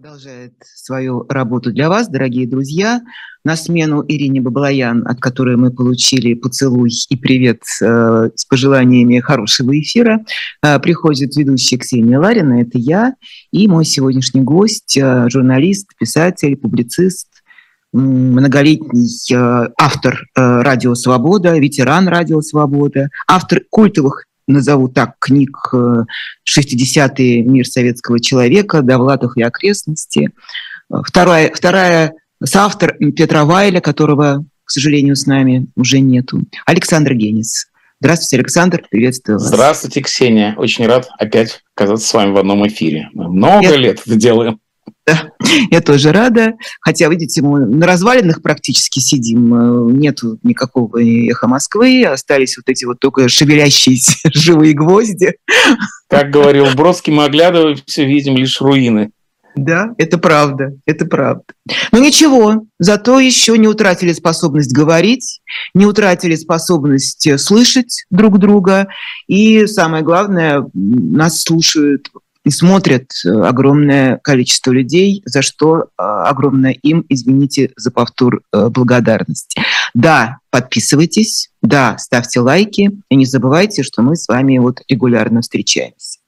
[0.00, 3.00] продолжает свою работу для вас, дорогие друзья.
[3.44, 9.76] На смену Ирине Бабалаян, от которой мы получили поцелуй и привет э, с пожеланиями хорошего
[9.76, 10.24] эфира,
[10.62, 13.14] э, приходит ведущая Ксения Ларина, это я,
[13.50, 17.28] и мой сегодняшний гость, э, журналист, писатель, публицист,
[17.92, 27.42] многолетний э, автор э, «Радио Свобода», ветеран «Радио Свобода», автор культовых назову так, книг «60-е.
[27.42, 30.30] Мир советского человека», «Довлатов и окрестности».
[31.04, 36.42] Вторая, вторая соавтор Петра Вайля, которого, к сожалению, с нами уже нету.
[36.66, 37.66] Александр Генис.
[38.00, 39.48] Здравствуйте, Александр, приветствую вас.
[39.48, 40.54] Здравствуйте, Ксения.
[40.56, 43.08] Очень рад опять оказаться с вами в одном эфире.
[43.12, 43.76] Мы много Я...
[43.76, 44.60] лет это делаем.
[45.08, 45.32] Да,
[45.70, 46.54] я тоже рада.
[46.80, 49.88] Хотя, видите, мы на развалинах практически сидим.
[49.98, 52.04] Нету никакого эхо Москвы.
[52.04, 55.36] Остались вот эти вот только шевелящиеся живые гвозди.
[56.08, 59.10] Как говорил Бродский, мы оглядываемся, видим лишь руины.
[59.56, 61.42] Да, это правда, это правда.
[61.90, 65.40] Но ничего, зато еще не утратили способность говорить,
[65.74, 68.88] не утратили способность слышать друг друга.
[69.26, 72.08] И самое главное, нас слушают
[72.48, 78.68] и смотрят э, огромное количество людей, за что э, огромное им, извините за повтор, э,
[78.68, 79.60] благодарности.
[79.92, 86.20] Да, подписывайтесь, да, ставьте лайки и не забывайте, что мы с вами вот регулярно встречаемся.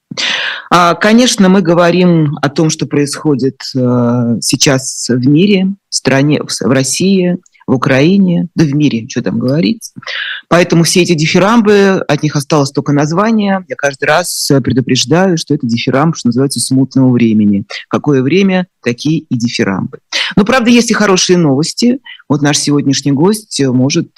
[0.69, 7.37] А, конечно, мы говорим о том, что происходит сейчас в мире, в стране, в России,
[7.71, 9.93] в Украине, да в мире, что там говорить.
[10.49, 13.63] Поэтому все эти дифирамбы, от них осталось только название.
[13.69, 17.63] Я каждый раз предупреждаю, что это дифирамб, что называется, смутного времени.
[17.87, 19.99] Какое время, такие и дифирамбы.
[20.35, 21.99] Но, правда, есть и хорошие новости.
[22.27, 24.11] Вот наш сегодняшний гость может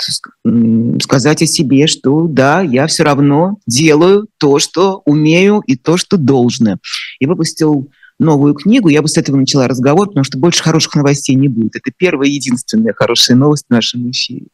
[1.00, 6.18] сказать о себе, что да, я все равно делаю то, что умею и то, что
[6.18, 6.78] должно.
[7.20, 7.88] И выпустил
[8.24, 8.90] новую книгу.
[8.90, 11.76] Я бы с этого начала разговор, потому что больше хороших новостей не будет.
[11.76, 14.48] Это первая и единственная хорошая новость в нашем эфире.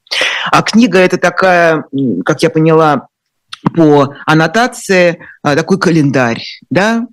[0.52, 1.86] А книга это такая,
[2.26, 3.08] как я поняла,
[3.76, 7.06] по аннотации а, такой календарь, да,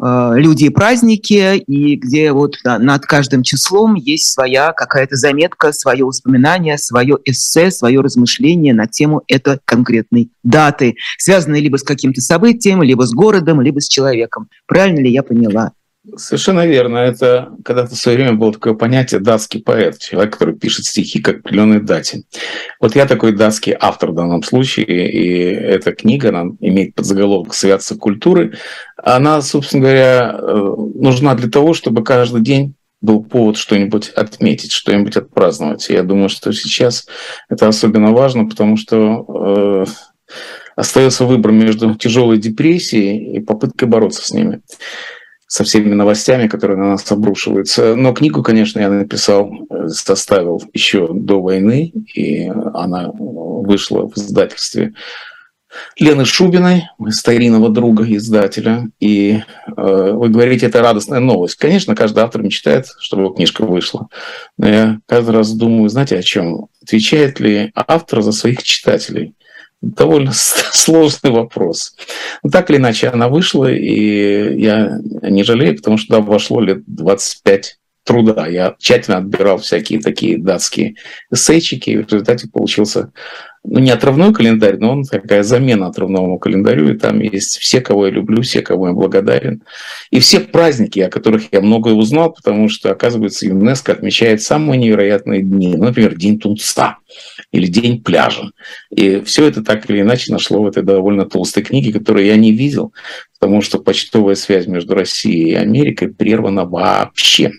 [0.00, 6.04] а, люди и праздники, и где вот над каждым числом есть своя какая-то заметка, свое
[6.04, 12.82] воспоминание, свое эссе, свое размышление на тему этой конкретной даты, связанной либо с каким-то событием,
[12.82, 14.48] либо с городом, либо с человеком.
[14.66, 15.72] Правильно ли я поняла?
[16.16, 16.98] Совершенно верно.
[16.98, 21.30] Это когда-то в свое время было такое понятие датский поэт, человек, который пишет стихи к
[21.30, 22.24] определенной дате.
[22.78, 27.96] Вот я такой датский автор в данном случае, и эта книга, она имеет подзаголовок «Святство
[27.96, 28.52] культуры».
[29.02, 35.16] Она, собственно говоря, э, нужна для того, чтобы каждый день был повод что-нибудь отметить, что-нибудь
[35.16, 35.88] отпраздновать.
[35.88, 37.06] Я думаю, что сейчас
[37.48, 40.34] это особенно важно, потому что э,
[40.76, 44.60] остается выбор между тяжелой депрессией и попыткой бороться с ними
[45.54, 47.94] со всеми новостями, которые на нас обрушиваются.
[47.94, 54.94] Но книгу, конечно, я написал, э, составил еще до войны, и она вышла в издательстве
[55.96, 58.88] Лены Шубиной, старинного друга издателя.
[58.98, 59.42] И
[59.76, 61.54] э, вы говорите, это радостная новость.
[61.54, 64.08] Конечно, каждый автор мечтает, чтобы его книжка вышла.
[64.58, 66.66] Но я каждый раз думаю, знаете, о чем?
[66.82, 69.34] Отвечает ли автор за своих читателей?
[69.84, 71.94] Довольно сложный вопрос.
[72.42, 76.82] Но так или иначе, она вышла, и я не жалею, потому что туда вошло лет
[76.86, 78.46] 25 труда.
[78.46, 80.94] Я тщательно отбирал всякие такие датские
[81.32, 83.12] эссейчики, и в результате получился
[83.66, 88.06] ну, не отрывной календарь, но он такая замена отрывному календарю, и там есть все, кого
[88.06, 89.62] я люблю, все, кого я благодарен.
[90.10, 95.42] И все праздники, о которых я многое узнал, потому что, оказывается, ЮНЕСКО отмечает самые невероятные
[95.42, 95.76] дни.
[95.76, 96.98] Ну, например, День Тунца
[97.52, 98.50] или День пляжа.
[98.90, 102.52] И все это так или иначе нашло в этой довольно толстой книге, которую я не
[102.52, 102.92] видел,
[103.40, 107.52] потому что почтовая связь между Россией и Америкой прервана вообще.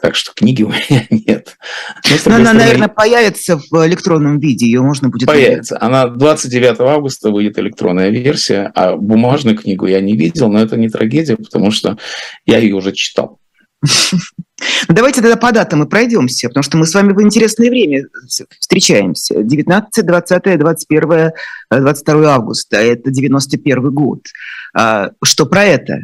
[0.00, 1.56] Так что книги у меня нет.
[2.04, 5.26] Но, Но она, стороны, наверное, появится в электронном виде, ее можно будет...
[5.26, 5.76] Появится.
[5.80, 10.88] Она 29 августа выйдет электронная версия, а бумажную книгу я не видел, но это не
[10.88, 11.98] трагедия, потому что
[12.46, 13.38] я ее уже читал.
[14.88, 18.04] Ну, давайте тогда по датам мы пройдемся, потому что мы с вами в интересное время
[18.58, 19.42] встречаемся.
[19.42, 21.32] 19, 20, 21,
[21.70, 22.76] 22 августа.
[22.76, 24.20] Это 91 год.
[24.74, 26.00] А, что про это?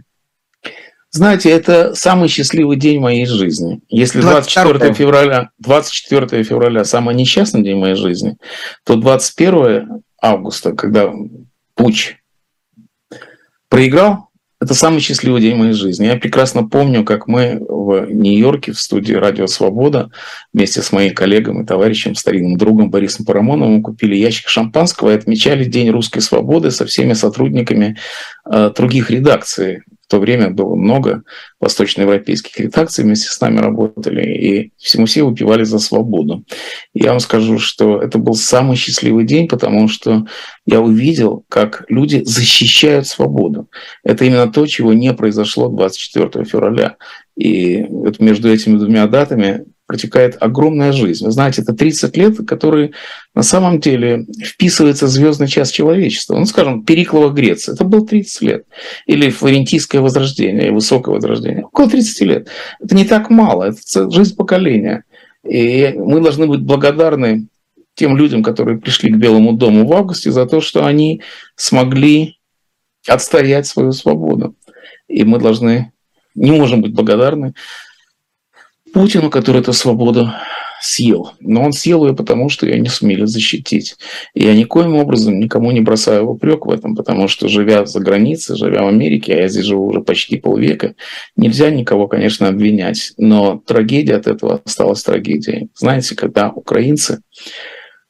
[1.16, 3.80] Знаете, это самый счастливый день моей жизни.
[3.88, 8.36] Если 24 февраля, 24 февраля самый несчастный день моей жизни,
[8.84, 11.10] то 21 августа, когда
[11.74, 12.16] Пуч
[13.70, 14.28] проиграл,
[14.60, 16.04] это самый счастливый день моей жизни.
[16.04, 20.10] Я прекрасно помню, как мы в Нью-Йорке в студии «Радио Свобода»
[20.52, 25.64] вместе с моим коллегом и товарищем, старинным другом Борисом Парамоновым купили ящик шампанского и отмечали
[25.64, 27.96] День русской свободы со всеми сотрудниками
[28.50, 31.24] э, других редакций В то время было много
[31.58, 36.44] восточноевропейских редакций, вместе с нами работали, и всему все выпивали за свободу.
[36.94, 40.26] я вам скажу, что это был самый счастливый день, потому что
[40.64, 43.68] я увидел, как люди защищают свободу.
[44.04, 46.96] Это именно то, чего не произошло 24 февраля.
[47.36, 51.24] И вот между этими двумя датами протекает огромная жизнь.
[51.24, 52.92] Вы знаете, это 30 лет, которые
[53.34, 56.36] на самом деле вписывается в звездный час человечества.
[56.36, 57.74] Ну, скажем, Периклова Греция.
[57.74, 58.64] Это было 30 лет.
[59.06, 61.64] Или Флорентийское возрождение, Высокое возрождение.
[61.64, 62.48] Около 30 лет.
[62.80, 63.64] Это не так мало.
[63.64, 65.04] Это жизнь поколения.
[65.48, 67.46] И мы должны быть благодарны
[67.94, 71.22] тем людям, которые пришли к Белому дому в августе, за то, что они
[71.54, 72.38] смогли
[73.08, 74.54] отстоять свою свободу.
[75.08, 75.92] И мы должны,
[76.34, 77.54] не можем быть благодарны
[78.96, 80.32] Путину, который эту свободу
[80.80, 81.32] съел.
[81.40, 83.94] Но он съел ее потому, что ее не сумели защитить.
[84.32, 88.56] И я никоим образом никому не бросаю упрек в этом, потому что, живя за границей,
[88.56, 90.94] живя в Америке, а я здесь живу уже почти полвека,
[91.36, 93.12] нельзя никого, конечно, обвинять.
[93.18, 95.68] Но трагедия от этого осталась трагедией.
[95.74, 97.20] Знаете, когда украинцы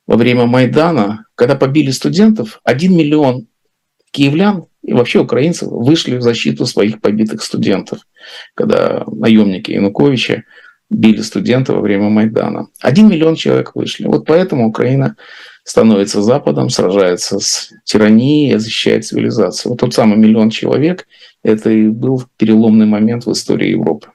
[0.07, 3.49] во время Майдана, когда побили студентов, один миллион
[4.13, 7.99] киевлян и вообще украинцев вышли в защиту своих побитых студентов,
[8.55, 10.45] когда наемники Януковича
[10.91, 12.69] били студентов во время Майдана.
[12.81, 14.07] Один миллион человек вышли.
[14.07, 15.17] Вот поэтому Украина
[15.65, 19.73] становится Западом, сражается с тиранией, защищает цивилизацию.
[19.73, 21.07] Вот тот самый миллион человек,
[21.43, 24.09] это и был переломный момент в истории Европы.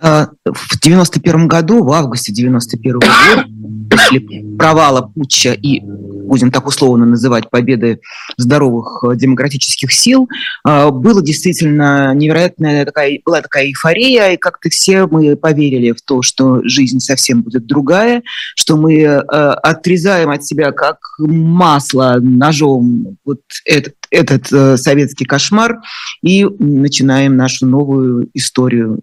[0.00, 3.46] А, в 91 году, в августе 91 года,
[3.90, 4.20] после
[4.58, 8.00] провала путча и, будем так условно называть, победы
[8.36, 10.28] здоровых э, демократических сил,
[10.66, 16.22] э, было действительно невероятная такая, была такая эйфория, и как-то все мы поверили в то,
[16.22, 18.22] что жизнь совсем будет другая,
[18.56, 25.78] что мы э, отрезаем от себя как масло ножом вот этот, этот советский кошмар
[26.22, 29.00] и начинаем нашу новую историю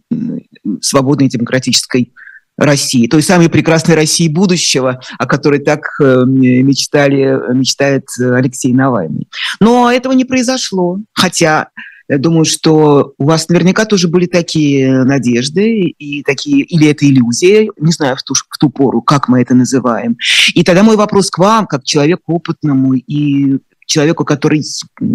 [0.82, 2.12] свободной демократической
[2.60, 9.28] России, той самой прекрасной России будущего, о которой так э, мечтали, мечтает Алексей Навальный.
[9.60, 11.70] Но этого не произошло, хотя
[12.10, 17.70] я думаю, что у вас наверняка тоже были такие надежды и такие, или это иллюзия,
[17.78, 20.18] не знаю в ту, в ту пору, как мы это называем.
[20.56, 24.64] И тогда мой вопрос к вам, как человеку опытному и человеку, который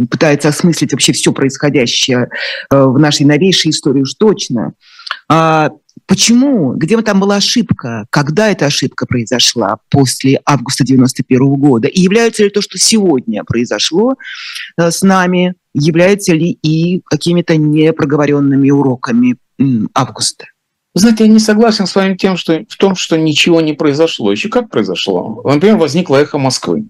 [0.08, 2.28] пытается осмыслить вообще все происходящее
[2.70, 4.74] э, в нашей новейшей истории уж точно.
[6.06, 6.74] Почему?
[6.74, 8.06] Где там была ошибка?
[8.10, 11.88] Когда эта ошибка произошла после августа 91 года?
[11.88, 14.14] И является ли то, что сегодня произошло
[14.76, 19.36] э, с нами, является ли и какими-то непроговоренными уроками
[19.94, 20.46] августа?
[20.94, 24.30] Знаете, я не согласен с вами тем, что, в том, что ничего не произошло.
[24.30, 25.42] Еще как произошло?
[25.44, 26.84] Например, возникло эхо Москвы.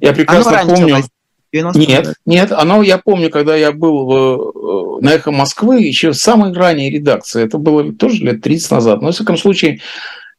[0.00, 1.04] Я прекрасно Оно помню.
[1.52, 6.12] 90 нет, нет, оно, я помню, когда я был в, э, на «Эхо Москвы», еще
[6.12, 9.80] самой ранней редакции, это было тоже лет 30 назад, но, во всяком случае,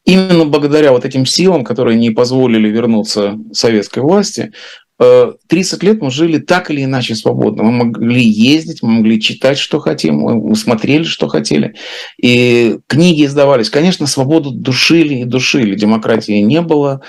[0.05, 4.51] именно благодаря вот этим силам, которые не позволили вернуться советской власти,
[4.99, 7.63] 30 э, лет мы жили так или иначе свободно.
[7.63, 11.75] Мы могли ездить, мы могли читать, что хотим, мы смотрели, что хотели.
[12.21, 13.69] И книги издавались.
[13.69, 15.75] Конечно, свободу душили и душили.
[15.75, 17.01] Демократии не было,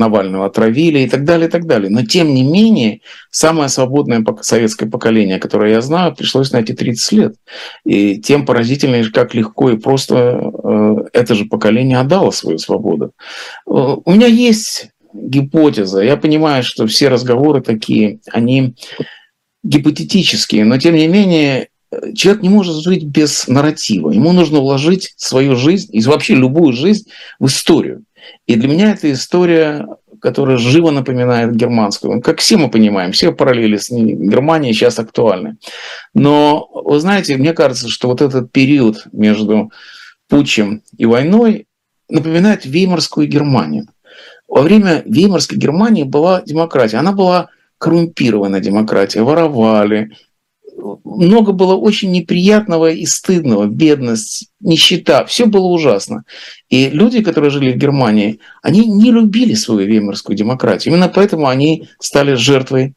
[0.00, 1.90] Навального отравили и так далее, и так далее.
[1.90, 3.00] Но тем не менее,
[3.30, 7.34] самое свободное советское поколение, которое я знаю, пришлось найти 30 лет.
[7.84, 10.14] И тем поразительнее, как легко и просто
[10.64, 13.12] э, это же поколение отдало свою свободу.
[13.66, 13.70] Э,
[14.04, 16.00] у меня есть гипотеза.
[16.00, 18.74] Я понимаю, что все разговоры такие, они
[19.62, 21.68] гипотетические, но тем не менее
[22.14, 24.10] человек не может жить без нарратива.
[24.10, 28.04] Ему нужно вложить свою жизнь и вообще любую жизнь в историю.
[28.46, 29.86] И для меня это история,
[30.20, 32.20] которая живо напоминает германскую.
[32.20, 35.56] Как все мы понимаем, все параллели с Германией сейчас актуальны.
[36.14, 39.70] Но, вы знаете, мне кажется, что вот этот период между
[40.28, 41.66] путчем и войной
[42.08, 43.86] напоминает Веймарскую Германию.
[44.48, 46.96] Во время Веймарской Германии была демократия.
[46.96, 49.22] Она была коррумпированная демократия.
[49.22, 50.10] Воровали,
[51.04, 56.24] много было очень неприятного и стыдного, бедность, нищета, все было ужасно.
[56.68, 60.92] И люди, которые жили в Германии, они не любили свою веймарскую демократию.
[60.92, 62.94] Именно поэтому они стали жертвой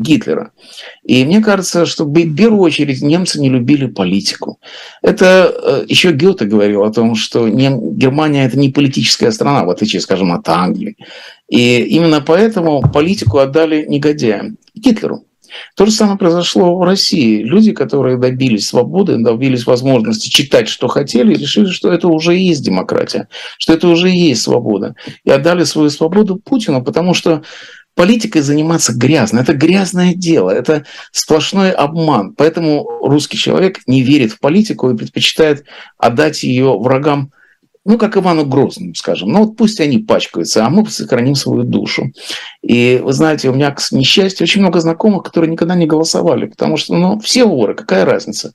[0.00, 0.52] Гитлера.
[1.04, 4.58] И мне кажется, что в первую очередь немцы не любили политику.
[5.02, 10.00] Это э, еще Гёте говорил о том, что Германия это не политическая страна, в отличие,
[10.00, 10.96] скажем, от Англии.
[11.48, 15.24] И именно поэтому политику отдали негодяям, Гитлеру.
[15.76, 17.42] То же самое произошло в России.
[17.42, 22.64] Люди, которые добились свободы, добились возможности читать, что хотели, решили, что это уже и есть
[22.64, 23.28] демократия,
[23.58, 24.94] что это уже и есть свобода.
[25.24, 27.42] И отдали свою свободу Путину, потому что
[27.94, 29.40] политикой заниматься грязно.
[29.40, 32.34] Это грязное дело, это сплошной обман.
[32.34, 35.64] Поэтому русский человек не верит в политику и предпочитает
[35.98, 37.32] отдать ее врагам
[37.86, 39.30] ну, как Ивану Грозному, скажем.
[39.30, 42.12] Ну, вот пусть они пачкаются, а мы сохраним свою душу.
[42.62, 46.76] И вы знаете, у меня, к несчастью, очень много знакомых, которые никогда не голосовали, потому
[46.76, 48.52] что, ну, все воры, какая разница?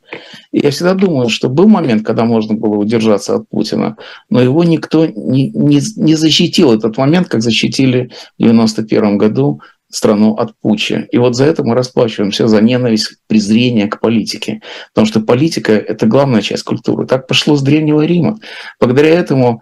[0.52, 3.98] И я всегда думаю, что был момент, когда можно было удержаться от Путина,
[4.30, 9.62] но его никто не, не, не защитил этот момент, как защитили в 91 году
[9.96, 11.08] страну от пуча.
[11.12, 14.62] И вот за это мы расплачиваемся, за ненависть, презрение к политике.
[14.94, 17.08] Потому что политика– это главная часть культуры.
[17.08, 18.38] Так пошло с Древнего Рима.
[18.80, 19.62] Благодаря этому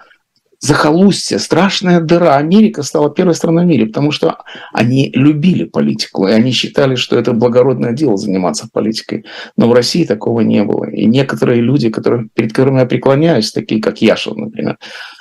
[0.63, 2.37] захолустье, страшная дыра.
[2.37, 4.37] Америка стала первой страной в мире, потому что
[4.71, 9.25] они любили политику, и они считали, что это благородное дело заниматься политикой.
[9.57, 10.89] Но в России такого не было.
[10.89, 14.77] И некоторые люди, которые, перед которыми я преклоняюсь, такие как Яшин, например,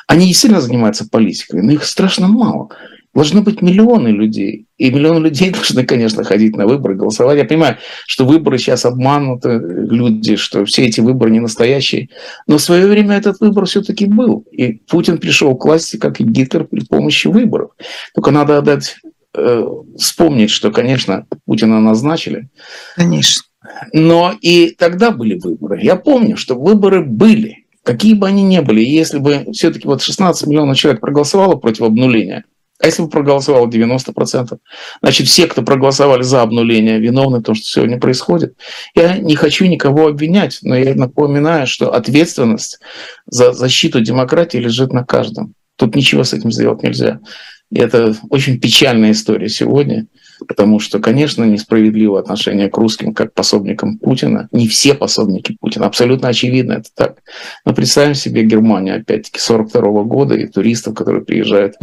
[0.06, 2.68] они не сильно занимаются политикой, но их страшно мало.
[3.14, 4.66] Должны быть миллионы людей.
[4.78, 7.38] И миллионы людей должны, конечно, ходить на выборы, голосовать.
[7.38, 7.76] Я понимаю,
[8.06, 12.08] что выборы сейчас обмануты люди, что все эти выборы не настоящие.
[12.46, 14.44] Но в свое время этот выбор все-таки был.
[14.50, 17.70] И Путин пришел к власти, как и Гитлер, при помощи выборов.
[18.14, 18.96] Только надо отдать,
[19.34, 19.66] э,
[19.98, 22.48] вспомнить, что, конечно, Путина назначили.
[22.96, 23.42] Конечно.
[23.92, 25.80] Но и тогда были выборы.
[25.82, 30.46] Я помню, что выборы были какие бы они ни были, если бы все-таки вот 16
[30.46, 32.44] миллионов человек проголосовало против обнуления,
[32.82, 34.58] а если бы проголосовало 90%?
[35.00, 38.56] Значит, все, кто проголосовали за обнуление, виновны в том, что сегодня происходит.
[38.96, 42.80] Я не хочу никого обвинять, но я напоминаю, что ответственность
[43.26, 45.54] за защиту демократии лежит на каждом.
[45.76, 47.20] Тут ничего с этим сделать нельзя.
[47.70, 50.08] И это очень печальная история сегодня.
[50.44, 54.48] Потому что, конечно, несправедливо отношение к русским как пособникам Путина.
[54.52, 57.22] Не все пособники Путина, абсолютно очевидно это так.
[57.64, 61.74] Но представим себе Германию, опять-таки, 42 года и туристов, которые приезжают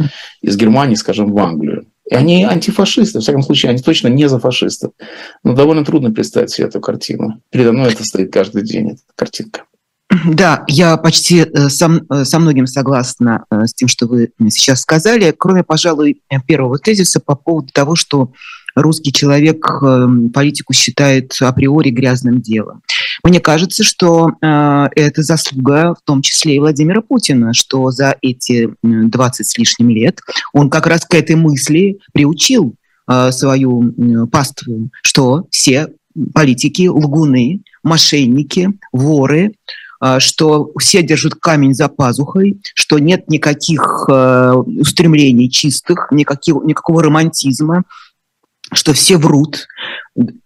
[0.42, 1.86] из Германии, скажем, в Англию.
[2.10, 4.92] И они антифашисты, в всяком случае, они точно не за фашистов.
[5.44, 7.40] Но довольно трудно представить себе эту картину.
[7.50, 9.62] Передо мной это стоит каждый день, эта картинка.
[10.24, 14.82] Да, я почти э, со, э, со многим согласна э, с тем, что вы сейчас
[14.82, 18.32] сказали, кроме, пожалуй, первого тезиса по поводу того, что
[18.74, 19.66] русский человек
[20.32, 22.82] политику считает априори грязным делом.
[23.24, 29.46] Мне кажется, что это заслуга в том числе и Владимира Путина, что за эти 20
[29.46, 30.20] с лишним лет
[30.52, 32.76] он как раз к этой мысли приучил
[33.32, 33.92] свою
[34.30, 35.88] паству, что все
[36.32, 39.52] политики лгуны, мошенники, воры,
[40.18, 47.84] что все держат камень за пазухой, что нет никаких э, устремлений чистых, никаких, никакого романтизма,
[48.72, 49.66] что все врут.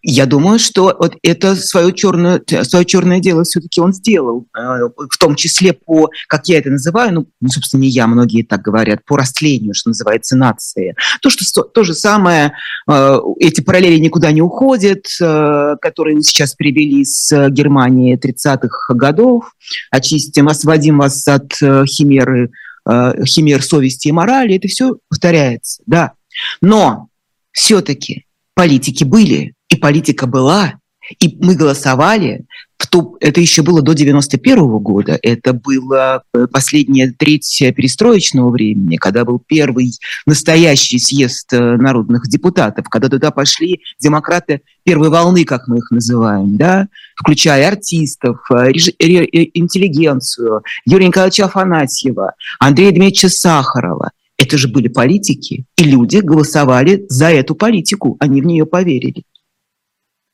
[0.02, 5.18] Я думаю, что вот это свое черное, свое черное дело все-таки он сделал, э, в
[5.18, 9.04] том числе по, как я это называю, ну, ну, собственно, не я, многие так говорят,
[9.04, 10.94] по растлению, что называется, нации.
[11.22, 12.52] То, что то же самое,
[12.88, 19.52] э, эти параллели никуда не уходят, э, которые сейчас привели с Германии 30-х годов,
[19.90, 22.50] очистим, освободим вас от химеры,
[22.86, 26.12] химер совести и морали, это все повторяется, да.
[26.60, 27.08] Но
[27.54, 30.74] все-таки политики были, и политика была,
[31.20, 32.44] и мы голосовали.
[32.76, 35.18] В ту, это еще было до 91 -го года.
[35.22, 39.92] Это было э, последняя треть перестроечного времени, когда был первый
[40.26, 46.56] настоящий съезд э, народных депутатов, когда туда пошли демократы первой волны, как мы их называем,
[46.56, 55.64] да, включая артистов, э, интеллигенцию, Юрия Николаевича Афанасьева, Андрея Дмитриевича Сахарова– это же были политики,
[55.76, 59.24] и люди голосовали за эту политику, они в нее поверили.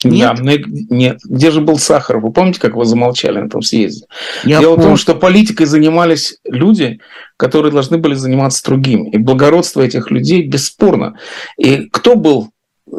[0.02, 0.37] Нет?
[0.42, 0.54] Да,
[0.88, 1.19] нет.
[1.25, 2.23] Где же был Сахаров?
[2.23, 4.07] Вы помните, как его замолчали на этом съезде?
[4.45, 4.83] Я Дело помню.
[4.83, 7.00] в том, что политикой занимались люди,
[7.37, 9.04] которые должны были заниматься другим.
[9.11, 11.19] И благородство этих людей бесспорно.
[11.59, 12.50] И кто был
[12.90, 12.97] э,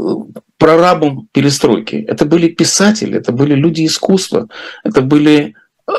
[0.57, 1.95] прорабом перестройки?
[2.07, 4.47] Это были писатели, это были люди искусства,
[4.83, 5.55] это были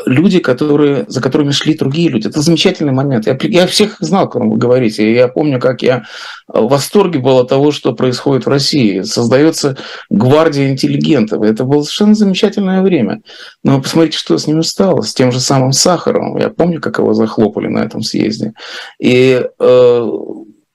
[0.06, 2.28] люди, которые, за которыми шли другие люди.
[2.28, 3.26] Это замечательный момент.
[3.26, 5.14] Я, я всех знал, о вы говорите.
[5.14, 6.04] Я помню, как я
[6.48, 9.02] в восторге был от того, что происходит в России.
[9.02, 9.76] Создается
[10.10, 11.42] гвардия интеллигентов.
[11.42, 13.22] Это было совершенно замечательное время.
[13.62, 15.02] Но посмотрите, что с ними стало.
[15.02, 16.38] С тем же самым Сахаровым.
[16.38, 18.52] Я помню, как его захлопали на этом съезде.
[19.00, 20.10] И э,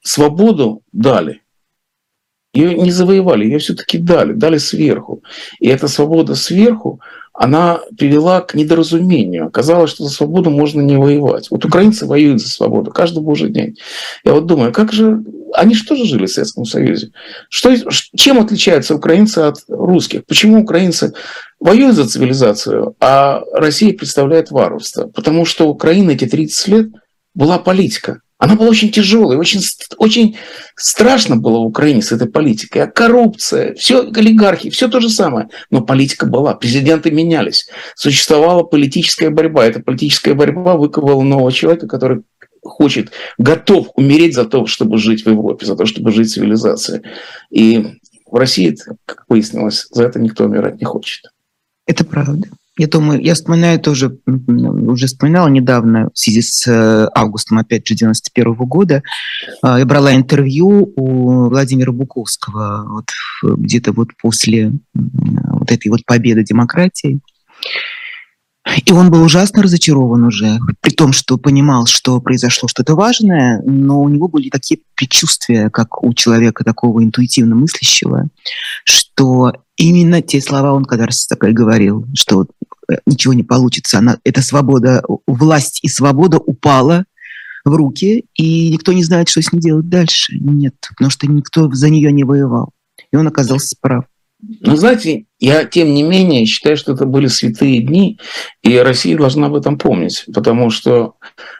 [0.01, 1.41] свободу дали.
[2.53, 5.23] Ее не завоевали, ее все-таки дали, дали сверху.
[5.59, 6.99] И эта свобода сверху,
[7.37, 9.45] она привела к недоразумению.
[9.45, 11.51] Оказалось, что за свободу можно не воевать.
[11.51, 13.77] Вот украинцы воюют за свободу каждый божий день.
[14.23, 15.23] Я вот думаю, как же...
[15.53, 17.11] Они что же жили в Советском Союзе?
[17.49, 17.73] Что,
[18.15, 20.25] чем отличаются украинцы от русских?
[20.25, 21.13] Почему украинцы
[21.59, 25.07] воюют за цивилизацию, а Россия представляет варварство?
[25.07, 26.87] Потому что Украина эти 30 лет
[27.35, 28.21] была политика.
[28.39, 29.61] Она была очень тяжелой, очень,
[29.97, 30.37] очень
[30.75, 32.83] страшно было в Украине с этой политикой.
[32.83, 35.49] А коррупция, все олигархи, все то же самое.
[35.71, 37.67] Но политика была, президенты менялись.
[37.95, 39.65] Существовала политическая борьба.
[39.65, 42.21] Эта политическая борьба выковала нового человека, который
[42.63, 47.01] хочет, готов умереть за то, чтобы жить в Европе, за то, чтобы жить в цивилизации.
[47.49, 47.97] И
[48.29, 51.31] в России, как выяснилось, за это никто умирать не хочет.
[51.87, 52.49] Это правда.
[52.77, 57.95] Я думаю, я вспоминаю тоже, уже вспоминала недавно в связи с э, августом, опять же,
[57.95, 59.01] 91 -го года,
[59.63, 63.05] а, я брала интервью у Владимира Буковского вот,
[63.57, 67.19] где-то вот после вот этой вот победы демократии.
[68.85, 74.01] И он был ужасно разочарован уже, при том, что понимал, что произошло что-то важное, но
[74.01, 78.27] у него были такие предчувствия, как у человека такого интуитивно мыслящего,
[78.83, 82.45] что именно те слова он когда раз говорил, что
[83.05, 87.05] ничего не получится, она, эта свобода, власть и свобода упала
[87.65, 90.37] в руки, и никто не знает, что с ней делать дальше.
[90.39, 92.71] Нет, потому что никто за нее не воевал.
[93.11, 94.05] И он оказался прав.
[94.39, 98.19] Но знаете, я тем не менее считаю, что это были святые дни,
[98.61, 101.15] и Россия должна об этом помнить, потому что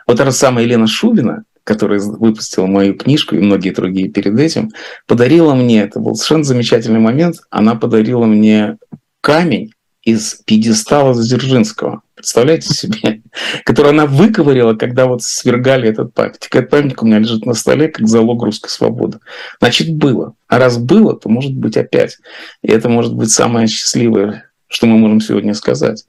[0.05, 4.69] вот эта самая Елена Шубина, которая выпустила мою книжку и многие другие перед этим,
[5.07, 8.77] подарила мне, это был совершенно замечательный момент, она подарила мне
[9.21, 9.71] камень
[10.07, 12.01] из пьедестала Дзержинского.
[12.15, 13.21] Представляете себе?
[13.65, 16.55] Который она выковырила, когда вот свергали этот памятник.
[16.55, 19.19] Этот памятник у меня лежит на столе, как залог русской свободы.
[19.59, 20.33] Значит, было.
[20.47, 22.19] А раз было, то может быть опять.
[22.61, 26.05] И это может быть самое счастливое, что мы можем сегодня сказать.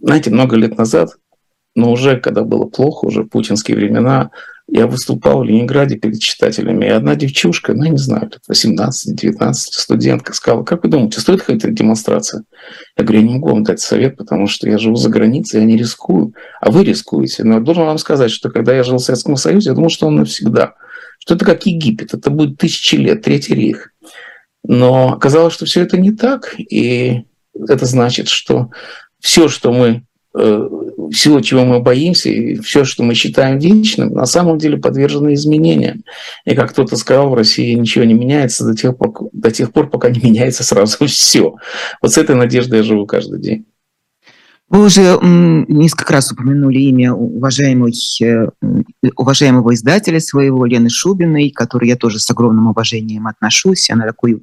[0.00, 1.10] Знаете, много лет назад,
[1.74, 4.30] но уже когда было плохо, уже путинские времена,
[4.74, 10.64] я выступал в Ленинграде перед читателями, и одна девчушка, ну, не знаю, 18-19, студентка, сказала,
[10.64, 12.44] как вы думаете, стоит ходить на демонстрацию?
[12.96, 15.66] Я говорю, я не могу вам дать совет, потому что я живу за границей, я
[15.66, 17.44] не рискую, а вы рискуете.
[17.44, 20.08] Но я должен вам сказать, что когда я жил в Советском Союзе, я думал, что
[20.08, 20.74] он навсегда.
[21.20, 23.92] Что это как Египет, это будет тысячи лет, Третий рейх.
[24.64, 27.22] Но оказалось, что все это не так, и
[27.56, 28.72] это значит, что
[29.20, 30.02] все, что мы
[30.34, 36.02] всего, чего мы боимся, и все, что мы считаем вечным, на самом деле подвержено изменениям.
[36.44, 39.88] И как кто-то сказал, в России ничего не меняется до тех, пор, до тех пор,
[39.90, 41.54] пока не меняется сразу все.
[42.02, 43.66] Вот с этой надеждой я живу каждый день.
[44.70, 48.46] Вы уже несколько раз упомянули имя уважаемой, э,
[49.14, 53.90] уважаемого издателя своего, Лены Шубиной, к которой я тоже с огромным уважением отношусь.
[53.90, 54.42] Она такой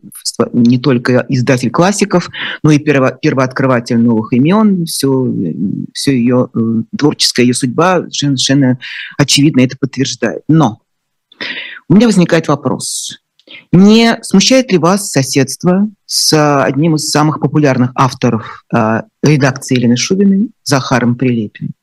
[0.54, 2.30] не только издатель классиков,
[2.64, 4.86] но и перво, первооткрыватель новых имен.
[4.86, 5.34] Все,
[5.94, 8.78] все ее э, творческая ее судьба совершенно
[9.18, 10.44] очевидно это подтверждает.
[10.48, 10.82] Но
[11.90, 13.21] у меня возникает вопрос.
[13.72, 20.50] Не смущает ли вас соседство с одним из самых популярных авторов э, редакции Елены Шубиной,
[20.64, 21.74] Захаром Прилепиным?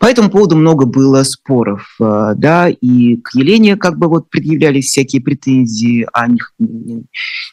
[0.00, 4.86] По этому поводу много было споров, э, да, и к Елене как бы вот предъявлялись
[4.86, 6.52] всякие претензии, а них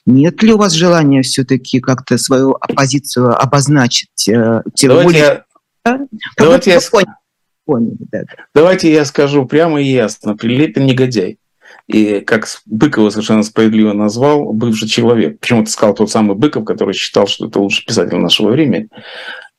[0.06, 4.30] нет ли у вас желания все-таки как-то свою оппозицию обозначить?
[4.30, 5.22] Э, давайте более...
[5.22, 5.44] я,
[5.86, 6.00] да?
[6.38, 6.80] давайте, я...
[7.66, 8.24] Поняли, да.
[8.54, 11.38] давайте я скажу прямо и ясно, Прилепин негодяй
[11.88, 15.40] и как Быкова совершенно справедливо назвал, бывший человек.
[15.40, 18.88] Почему-то сказал тот самый Быков, который считал, что это лучший писатель нашего времени.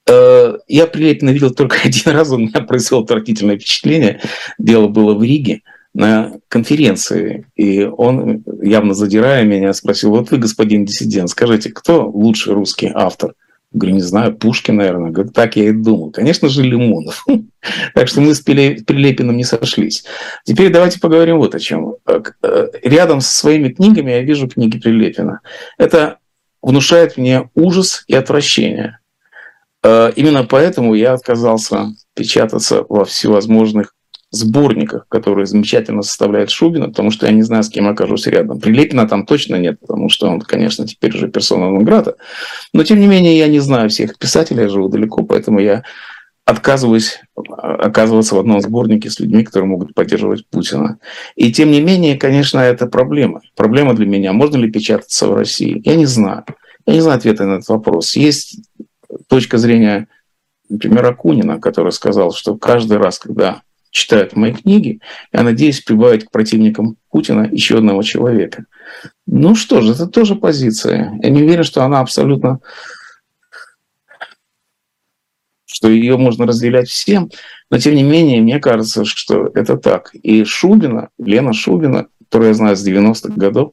[0.08, 4.20] Э, я Прилепина видел только один раз, он меня произвел отвратительное впечатление.
[4.58, 10.84] Дело было в Риге на конференции, и он, явно задирая меня, спросил, вот вы, господин
[10.84, 13.34] диссидент, скажите, кто лучший русский автор?
[13.74, 15.10] Говорю, не знаю, Пушкин, наверное.
[15.10, 16.12] Говорю, так я и думал.
[16.12, 17.26] Конечно же, Лимонов.
[17.94, 20.04] так что мы с Прилепиным не сошлись.
[20.44, 21.96] Теперь давайте поговорим вот о чем.
[22.06, 25.40] Э, э, рядом со своими книгами я вижу книги Прилепина.
[25.76, 26.18] Это
[26.62, 29.00] внушает мне ужас и отвращение.
[29.82, 33.92] Э, именно поэтому я отказался печататься во всевозможных
[34.35, 38.61] сборниках, которые замечательно составляет Шубина, потому что я не знаю, с кем окажусь рядом.
[38.61, 42.16] Прилепина там точно нет, потому что он, конечно, теперь уже персона Нонграта.
[42.73, 45.85] Но, тем не менее, я не знаю всех писателей, я живу далеко, поэтому я
[46.44, 50.99] отказываюсь оказываться в одном сборнике с людьми, которые могут поддерживать Путина.
[51.37, 53.40] И тем не менее, конечно, это проблема.
[53.57, 54.33] Проблема для меня.
[54.33, 55.81] Можно ли печататься в России?
[55.85, 56.44] Я не знаю.
[56.87, 58.14] Я не знаю ответа на этот вопрос.
[58.14, 58.59] Есть
[59.29, 60.09] точка зрения,
[60.68, 63.62] например, Акунина, который сказал, что каждый раз, когда
[63.94, 65.00] читают мои книги,
[65.33, 68.66] я надеюсь прибавить к противникам Путина еще одного человека.
[69.24, 71.18] Ну что же, это тоже позиция.
[71.22, 72.59] Я не уверен, что она абсолютно
[75.66, 77.30] что ее можно разделять всем,
[77.68, 80.11] но тем не менее, мне кажется, что это так.
[80.14, 83.72] И Шубина, Лена Шубина, которую я знаю с 90-х годов,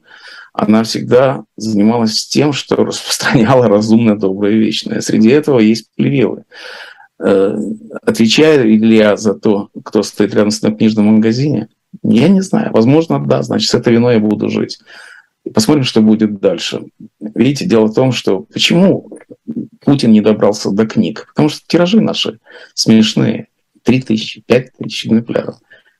[0.52, 5.02] она всегда занималась тем, что распространяла разумное, доброе, вечное.
[5.02, 6.44] Среди этого есть плевелы.
[7.24, 7.56] Э,
[8.04, 11.70] отвечаю ли я за то, кто стоит рядом с в книжном магазине?
[12.04, 12.72] Я не знаю.
[12.72, 13.44] Возможно, да.
[13.44, 14.80] Значит, с этой виной я буду жить.
[15.54, 16.84] Посмотрим, что будет дальше.
[17.20, 19.18] Видите, дело в том, что почему
[19.82, 21.28] Путин не добрался до книг?
[21.30, 22.40] Потому что тиражи наши
[22.74, 23.48] смешные.
[23.84, 25.56] 3 тысячи, 5 тысяч экземпляров.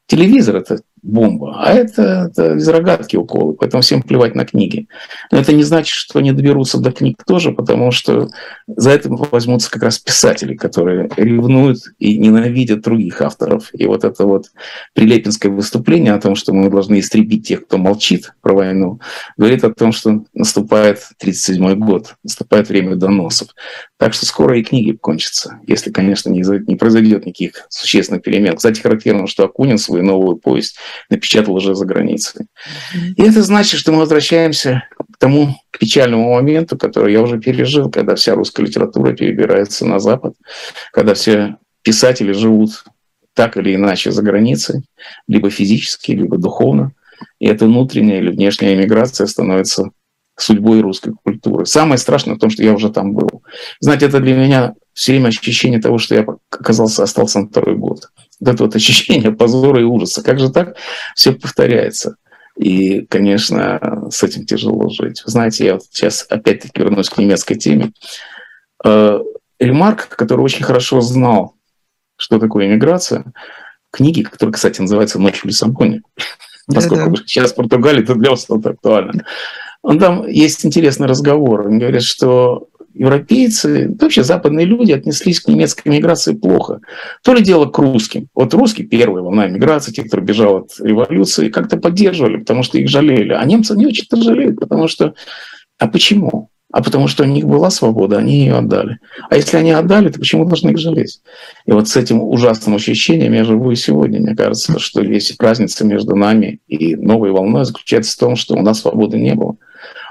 [0.06, 4.88] Телевизор– это бомба, а это, это из рогатки уколы, поэтому всем плевать на книги.
[5.32, 8.30] Но это не значит, что они доберутся до книг тоже, потому что
[8.68, 13.70] за это возьмутся как раз писатели, которые ревнуют и ненавидят других авторов.
[13.74, 14.48] И вот это вот
[14.94, 19.00] прилепинское выступление о том, что мы должны истребить тех, кто молчит про войну,
[19.38, 23.50] говорит о том, что наступает 1937 год, наступает время доносов.
[23.98, 28.56] Так что скоро и книги кончатся, если, конечно, не, не произойдет никаких существенных перемен.
[28.56, 30.78] Кстати, характерно, что Акунин свою новую повесть
[31.10, 32.48] напечатал уже за границей.
[33.16, 38.16] И это значит, что мы возвращаемся к тому печальному моменту, который я уже пережил, когда
[38.16, 40.36] вся русская литература перебирается на Запад,
[40.92, 42.84] когда все писатели живут
[43.34, 44.84] так или иначе за границей,
[45.28, 46.92] либо физически, либо духовно.
[47.40, 49.92] И эта внутренняя или внешняя эмиграция становится
[50.38, 51.66] судьбой русской культуры.
[51.66, 53.44] Самое страшное в том, что я уже там был.
[53.80, 58.11] Знаете, это для меня все время ощущение того, что я оказался, остался на второй год
[58.42, 60.24] вот это вот ощущение позора и ужаса.
[60.24, 60.76] Как же так
[61.16, 62.16] все повторяется?
[62.58, 65.24] И, конечно, с этим тяжело жить.
[65.24, 67.94] Вы знаете, я вот сейчас опять-таки вернусь к немецкой теме.
[68.84, 69.20] Э,
[69.60, 71.56] Ремарк, который очень хорошо знал,
[72.18, 73.26] что такое иммиграция,
[73.92, 76.02] книги, которые, кстати, называются «Ночь в Лиссабоне»,
[76.68, 79.26] поскольку сейчас в Португалии это для вас актуально.
[79.82, 81.68] Он там есть интересный разговор.
[81.68, 86.80] Он говорит, что европейцы, вообще западные люди отнеслись к немецкой миграции плохо.
[87.24, 88.28] То ли дело к русским.
[88.36, 92.90] Вот русские, первая волна миграции, те, кто бежал от революции, как-то поддерживали, потому что их
[92.90, 93.34] жалели.
[93.34, 95.14] А немцы не очень-то жалеют, потому что...
[95.78, 96.50] А почему?
[96.72, 99.00] А потому что у них была свобода, они ее отдали.
[99.30, 101.22] А если они отдали, то почему должны их жалеть?
[101.66, 104.22] И вот с этим ужасным ощущением я живу и сегодня.
[104.22, 108.62] Мне кажется, что есть разница между нами и новой волной заключается в том, что у
[108.62, 109.58] нас свободы не было.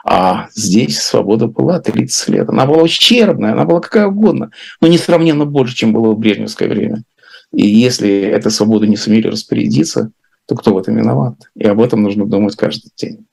[0.04, 2.48] А здесь свобода была 30 лет.
[2.48, 7.02] Она была ущербная, она была какая угодно, но несравненно больше, чем было в брежневское время.
[7.52, 10.12] И если эта свобода не сумели распорядиться,
[10.46, 11.34] то кто в этом виноват?
[11.54, 13.26] И об этом нужно думать каждый день.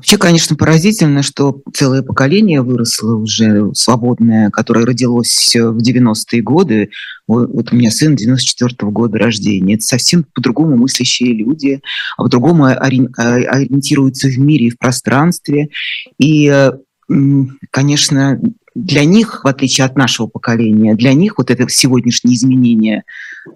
[0.00, 6.88] Вообще, конечно, поразительно, что целое поколение выросло уже свободное, которое родилось в 90-е годы.
[7.26, 9.74] Вот у меня сын 94-го года рождения.
[9.74, 11.82] Это совсем по-другому мыслящие люди,
[12.16, 15.68] а по-другому а, ориентируются в мире и в пространстве.
[16.18, 16.70] И,
[17.70, 18.40] конечно,
[18.74, 23.04] для них, в отличие от нашего поколения, для них вот это сегодняшнее изменение,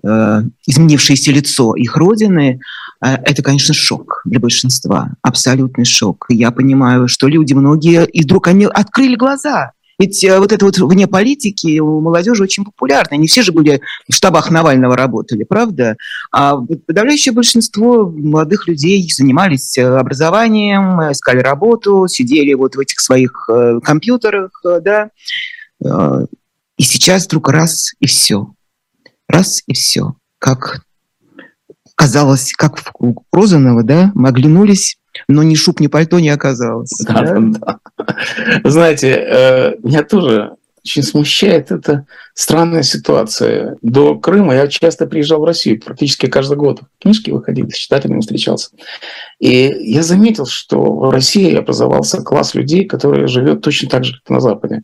[0.03, 2.61] э, изменившееся лицо их родины,
[3.01, 6.27] это, конечно, шок для большинства, абсолютный шок.
[6.29, 10.79] Я понимаю, что люди многие, и вдруг они открыли глаза– ведь э, вот это вот
[10.79, 13.15] вне политики у молодежи очень популярно.
[13.17, 15.97] Не все же были в штабах Навального работали, правда?
[16.33, 23.49] А подавляющее большинство молодых людей занимались э, образованием, искали работу, сидели вот в этих своих
[23.49, 25.11] э, компьютерах, да.
[26.77, 28.49] И сейчас вдруг раз и все.
[29.29, 30.15] Раз и все.
[30.39, 30.83] Как
[31.95, 36.93] казалось, как у Розанова, да, мы оглянулись, но ни шуб, ни пальто не оказалось.
[37.07, 37.81] Да, да?
[37.97, 38.71] Да.
[38.71, 43.77] Знаете, э, меня тоже очень смущает эта странная ситуация.
[43.81, 46.83] До Крыма я часто приезжал в Россию, практически каждый год.
[47.01, 48.71] Книжки выходили, с читателями встречался.
[49.41, 54.29] И я заметил, что в России образовался класс людей, который живет точно так же, как
[54.29, 54.83] на Западе.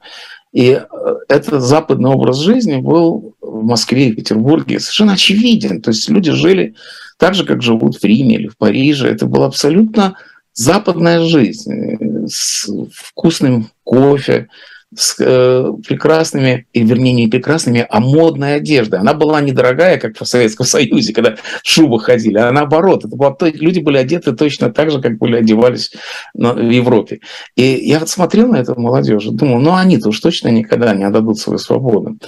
[0.52, 0.84] И э,
[1.28, 5.80] этот западный образ жизни был в Москве и Петербурге совершенно очевиден.
[5.80, 6.74] То есть люди жили
[7.18, 9.08] так же, как живут в Риме или в Париже.
[9.08, 10.16] Это была абсолютно
[10.54, 14.48] западная жизнь с вкусным кофе,
[14.96, 18.98] с э, прекрасными, и вернее не прекрасными, а модной одеждой.
[18.98, 23.04] Она была недорогая, как в Советском Союзе, когда в шубах ходили, а наоборот.
[23.04, 25.92] Это было, люди были одеты точно так же, как были одевались
[26.34, 27.20] на, в Европе.
[27.54, 31.04] И я вот смотрел на эту молодежь и думал, ну они-то уж точно никогда не
[31.04, 32.18] отдадут свою свободу.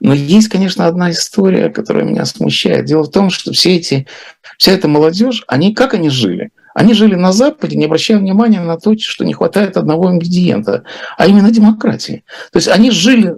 [0.00, 2.86] Но есть, конечно, одна история, которая меня смущает.
[2.86, 4.06] Дело в том, что все эти,
[4.58, 6.50] вся эта молодежь, они как они жили?
[6.78, 10.84] Они жили на Западе, не обращая внимания на то, что не хватает одного ингредиента,
[11.16, 12.22] а именно демократии.
[12.52, 13.34] То есть они жили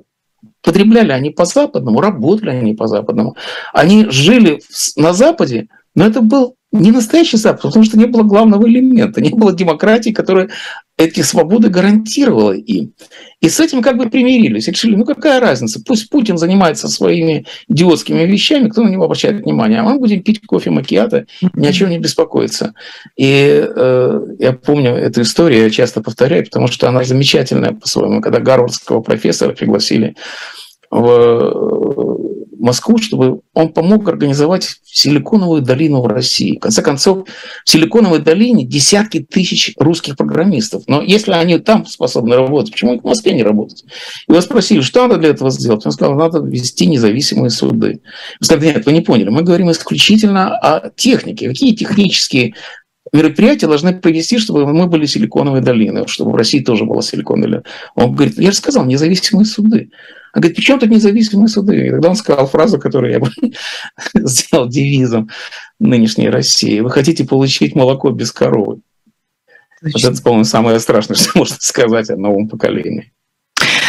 [0.62, 3.36] потребляли они по-западному, работали они по-западному.
[3.72, 4.60] Они жили
[4.96, 9.30] на Западе, но это был не настоящий Запад, потому что не было главного элемента, не
[9.30, 10.50] было демократии, которая
[11.00, 12.92] эти свободы гарантировала им.
[13.40, 14.68] И с этим как бы примирились.
[14.68, 19.80] Решили, ну какая разница, пусть Путин занимается своими идиотскими вещами, кто на него обращает внимание,
[19.80, 22.74] а мы будем пить кофе макиато, ни о чем не беспокоиться.
[23.16, 28.40] И э, я помню эту историю, я часто повторяю, потому что она замечательная по-своему, когда
[28.40, 30.16] гарвардского профессора пригласили
[30.90, 32.19] в
[32.60, 36.56] Москву, чтобы он помог организовать Силиконовую долину в России.
[36.56, 37.28] В конце концов,
[37.64, 40.84] в Силиконовой долине десятки тысяч русских программистов.
[40.86, 43.84] Но если они там способны работать, почему их в Москве не работать?
[44.28, 45.84] Его спросили, что надо для этого сделать?
[45.86, 48.00] Он сказал, надо ввести независимые суды.
[48.40, 49.28] Вы сказали, нет, вы не поняли.
[49.30, 51.48] Мы говорим исключительно о технике.
[51.48, 52.54] Какие технические
[53.12, 57.64] мероприятия должны провести, чтобы мы были силиконовой долиной, чтобы в России тоже была силиконовая долина.
[57.94, 59.90] Он говорит, я же сказал, независимые суды.
[60.34, 61.86] Он говорит, почему тут независимые суды?
[61.86, 63.30] И тогда он сказал фразу, которую я бы
[64.14, 65.28] сделал девизом
[65.78, 66.80] нынешней России.
[66.80, 68.80] Вы хотите получить молоко без коровы.
[69.82, 70.08] Точно.
[70.08, 73.12] Вот это, по-моему, самое страшное, что можно сказать о новом поколении.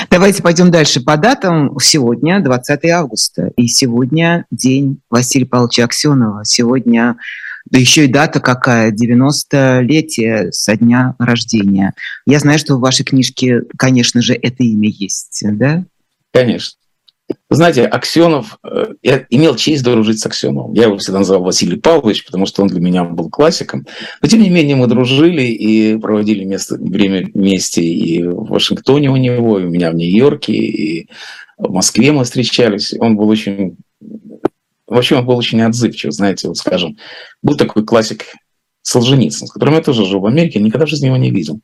[0.09, 1.77] Давайте пойдем дальше по датам.
[1.79, 6.43] Сегодня 20 августа, и сегодня день Василия Павловича Аксенова.
[6.43, 7.17] Сегодня
[7.69, 11.93] да еще и дата какая, 90-летие со дня рождения.
[12.25, 15.85] Я знаю, что в вашей книжке, конечно же, это имя есть, да?
[16.33, 16.77] Конечно.
[17.49, 20.73] знаете, Аксенов, э, я имел честь дружить с Аксеновым.
[20.73, 23.85] Я его всегда называл Василий Павлович, потому что он для меня был классиком.
[24.21, 29.17] Но, тем не менее, мы дружили и проводили место, время вместе и в Вашингтоне у
[29.17, 31.09] него, и у меня в Нью-Йорке, и
[31.57, 32.93] в Москве мы встречались.
[32.99, 33.77] Он был очень
[34.91, 36.97] Вообще он был очень отзывчив, знаете, вот скажем,
[37.41, 38.25] был такой классик
[38.81, 41.61] Солженицын, с которым я тоже жил в Америке, никогда в жизни его не видел.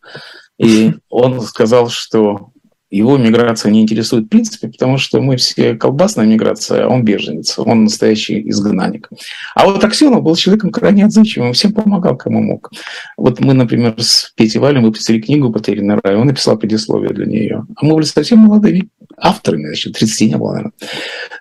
[0.58, 2.52] И он сказал, что
[2.90, 7.60] его миграция не интересует в принципе, потому что мы все колбасная миграция, а он беженец,
[7.60, 9.10] он настоящий изгнанник.
[9.56, 12.72] А вот Аксенов был человеком крайне отзывчивым, всем помогал, кому мог.
[13.18, 17.66] Вот мы, например, с Петей Валем выпустили книгу «Потерянный рай», он написал предисловие для нее.
[17.76, 20.74] А мы были совсем молодыми авторами, еще 30 не было, наверное.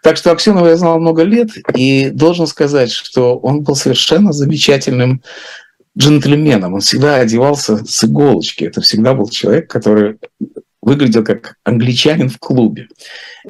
[0.03, 5.23] Так что Аксенова я знал много лет, и должен сказать, что он был совершенно замечательным
[5.97, 6.75] джентльменом.
[6.75, 8.65] Он всегда одевался с иголочки.
[8.65, 10.19] Это всегда был человек, который
[10.87, 12.87] выглядел как англичанин в клубе.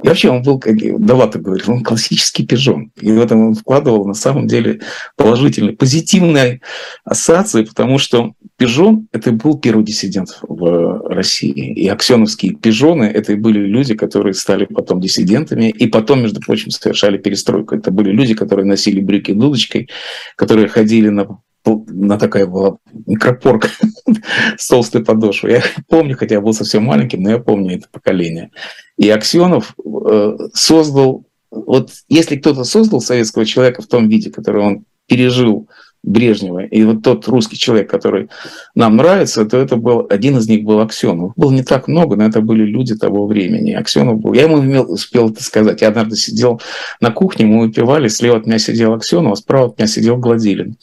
[0.03, 2.91] И вообще он был, как Давата говорит, он классический пижон.
[2.99, 4.81] И в этом он вкладывал на самом деле
[5.17, 6.63] положительные, позитивные
[7.05, 11.75] ассоциации, потому что пижон– это был первый диссидент в России.
[11.75, 17.19] И аксеновские пижоны– это были люди, которые стали потом диссидентами, и потом, между прочим, совершали
[17.19, 17.75] перестройку.
[17.75, 19.91] Это были люди, которые носили брюки дудочкой,
[20.37, 23.69] которые ходили на на такая была микропорка
[24.57, 25.53] с толстой подошвой.
[25.53, 28.51] Я помню, хотя я был совсем маленьким, но я помню это поколение.
[28.97, 34.85] И Аксенов э, создал, вот если кто-то создал советского человека в том виде, который он
[35.07, 35.69] пережил
[36.07, 36.65] Брежнева.
[36.65, 38.29] И вот тот русский человек, который
[38.75, 41.33] нам нравится, то это был, один из них был Аксенов.
[41.37, 43.73] Было не так много, но это были люди того времени.
[43.73, 44.33] Аксенов был.
[44.33, 45.83] Я ему имел, успел это сказать.
[45.83, 46.61] Я однажды сидел
[47.01, 50.77] на кухне, мы выпивали, слева от меня сидел Аксенов, а справа от меня сидел Гладилин.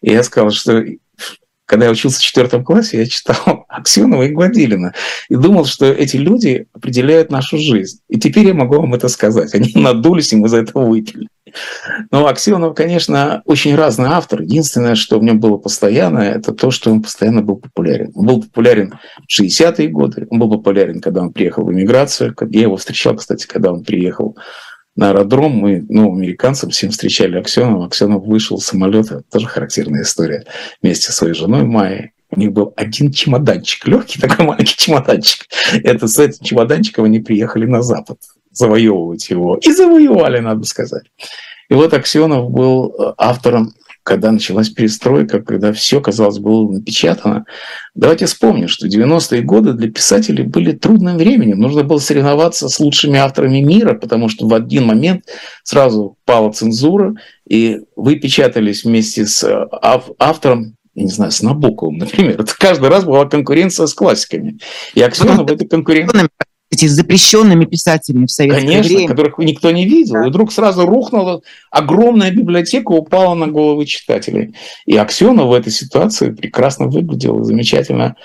[0.00, 0.82] И я сказал, что
[1.70, 4.92] когда я учился в четвертом классе, я читал Аксенова и Гладилина
[5.28, 8.00] и думал, что эти люди определяют нашу жизнь.
[8.08, 9.54] И теперь я могу вам это сказать.
[9.54, 11.28] Они надулись, и мы за это выпили.
[12.10, 14.42] Но Аксенов, конечно, очень разный автор.
[14.42, 18.10] Единственное, что в нем было постоянное, это то, что он постоянно был популярен.
[18.16, 18.94] Он был популярен
[19.28, 22.34] в 60-е годы, он был популярен, когда он приехал в эмиграцию.
[22.50, 24.36] Я его встречал, кстати, когда он приехал
[25.00, 25.52] на аэродром.
[25.52, 27.86] Мы, ну, американцам всем встречали Аксенова.
[27.86, 30.44] Аксенов вышел с самолета, тоже характерная история,
[30.82, 32.12] вместе со своей женой Майей.
[32.30, 35.46] У них был один чемоданчик, легкий такой маленький чемоданчик.
[35.82, 38.18] Это с этим чемоданчиком они приехали на Запад
[38.52, 39.58] завоевывать его.
[39.62, 41.04] И завоевали, надо сказать.
[41.70, 43.72] И вот Аксенов был э, автором,
[44.10, 47.44] когда началась перестройка, когда все, казалось, было напечатано.
[47.94, 51.60] Давайте вспомним, что 90-е годы для писателей были трудным временем.
[51.60, 55.26] Нужно было соревноваться с лучшими авторами мира, потому что в один момент
[55.62, 57.14] сразу пала цензура,
[57.48, 59.68] и вы печатались вместе с э,
[60.18, 62.40] автором я не знаю, с Набоковым, например.
[62.40, 64.58] Это каждый раз была конкуренция с классиками.
[64.94, 66.28] И Аксенов в этой конкуренции
[66.80, 69.08] эти запрещенными писателями в советское Конечно, время.
[69.08, 70.14] которых никто не видел.
[70.14, 70.26] Да.
[70.26, 74.54] И вдруг сразу рухнула огромная библиотека, упала на головы читателей.
[74.86, 78.16] И Аксенов в этой ситуации прекрасно выглядел, замечательно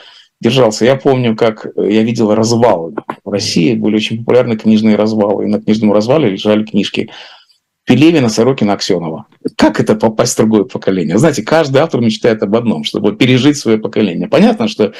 [0.41, 0.85] держался.
[0.85, 2.93] Я помню, как я видел развалы.
[3.23, 5.45] В России были очень популярны книжные развалы.
[5.45, 7.09] И на книжном развале лежали книжки
[7.85, 9.27] Пелевина, Сорокина, Аксенова.
[9.57, 11.17] Как это попасть в другое поколение?
[11.17, 14.27] Знаете, каждый автор мечтает об одном, чтобы пережить свое поколение.
[14.27, 14.93] Понятно, что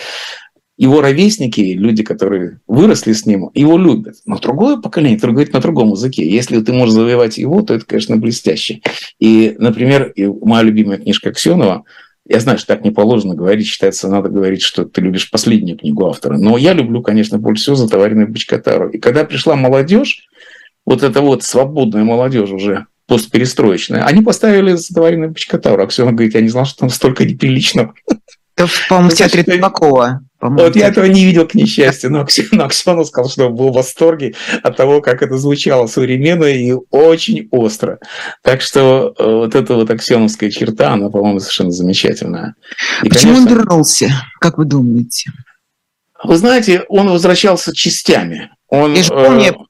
[0.77, 4.15] его ровесники, люди, которые выросли с ним, его любят.
[4.25, 6.29] Но другое поколение, которое говорит на другом языке.
[6.29, 8.81] Если ты можешь завоевать его, то это, конечно, блестяще.
[9.19, 11.85] И, например, моя любимая книжка Аксенова,
[12.27, 16.07] я знаю, что так не положено говорить, считается, надо говорить, что ты любишь последнюю книгу
[16.07, 16.37] автора.
[16.37, 18.89] Но я люблю, конечно, больше всего «Затоваренную Бочкотару».
[18.89, 20.27] И когда пришла молодежь,
[20.85, 25.83] вот эта вот свободная молодежь уже постперестроечная, они поставили «Затоваренную Бочкотару».
[25.83, 27.93] Аксенов говорит, я не знал, что там столько неприличного.
[28.57, 30.24] Это, по-моему, в театре Табакова.
[30.41, 34.77] Вот я этого не видел, к несчастью, но Аксенов сказал, что был в восторге от
[34.77, 37.99] того, как это звучало современно и очень остро.
[38.43, 42.55] Так что э, вот эта вот аксеновская черта, она, по-моему, совершенно замечательная.
[43.03, 45.31] И, Почему конечно, он вернулся, как вы думаете?
[46.23, 48.49] Вы знаете, он возвращался частями.
[48.67, 49.67] Он, я же помню,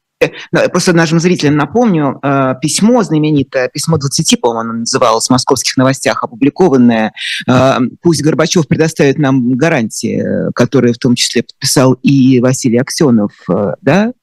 [0.71, 6.23] Просто нашим зрителям напомню, э, письмо знаменитое, письмо 20, по-моему, оно называлось в московских новостях,
[6.23, 7.13] опубликованное.
[7.47, 10.23] Э, пусть Горбачев предоставит нам гарантии,
[10.53, 14.13] которые в том числе подписал и Василий Аксенов, э, да?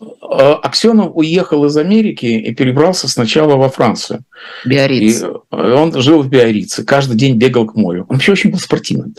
[0.00, 4.20] Э, Аксенов уехал из Америки и перебрался сначала во Францию.
[4.64, 5.22] Биориц.
[5.22, 8.06] И э, он жил в Биорице, каждый день бегал к морю.
[8.08, 9.14] Он вообще очень был спортивным.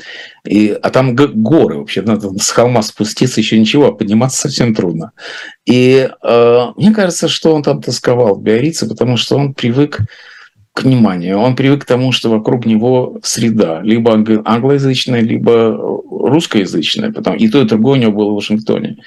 [0.45, 5.11] И, а там горы вообще, надо с холма спуститься, еще ничего, а подниматься совсем трудно.
[5.65, 9.99] И э, мне кажется, что он там тосковал в Биорице, потому что он привык
[10.71, 11.39] к вниманию.
[11.39, 15.77] Он привык к тому, что вокруг него среда, либо англоязычная, либо
[16.09, 17.11] русскоязычная.
[17.11, 18.97] Потом, и то, и другое у него было в Вашингтоне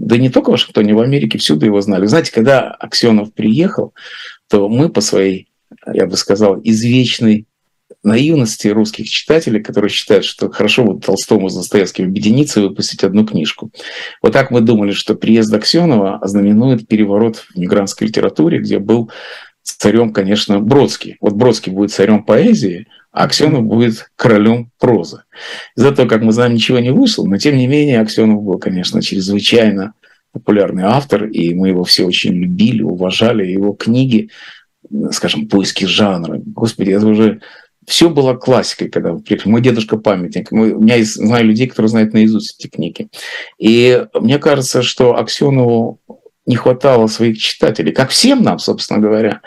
[0.00, 2.06] да не только в Вашингтоне, в Америке всюду его знали.
[2.06, 3.92] Знаете, когда Аксенов приехал,
[4.48, 5.48] то мы по своей,
[5.92, 7.46] я бы сказал, извечной
[8.02, 13.26] наивности русских читателей, которые считают, что хорошо вот Толстому с Достоевским объединиться и выпустить одну
[13.26, 13.70] книжку.
[14.22, 19.10] Вот так мы думали, что приезд Аксенова ознаменует переворот в мигрантской литературе, где был
[19.62, 21.18] царем, конечно, Бродский.
[21.20, 25.22] Вот Бродский будет царем поэзии, а Аксенов будет королем прозы.
[25.76, 29.02] Из-за того, как мы знаем, ничего не вышло, но тем не менее Аксенов был, конечно,
[29.02, 29.94] чрезвычайно
[30.32, 33.46] популярный автор, и мы его все очень любили, уважали.
[33.46, 34.30] Его книги,
[35.10, 37.40] скажем, «Поиски жанра», господи, это уже
[37.86, 39.16] все было классикой, когда.
[39.44, 40.52] Мой дедушка памятник.
[40.52, 43.08] Мы, у меня есть, знаю людей, которые знают наизусть эти книги.
[43.58, 45.98] И мне кажется, что Аксенову
[46.46, 49.40] не хватало своих читателей, как всем нам, собственно говоря.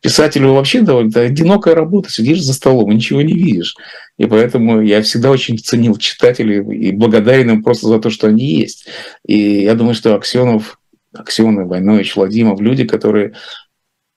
[0.00, 3.76] Писателю вообще довольно одинокая работа, сидишь за столом и ничего не видишь.
[4.18, 8.44] И поэтому я всегда очень ценил читателей и благодарен им просто за то, что они
[8.44, 8.86] есть.
[9.24, 10.78] И я думаю, что Аксенов,
[11.14, 13.34] Аксенов, Войнович, Владимиров, люди, которые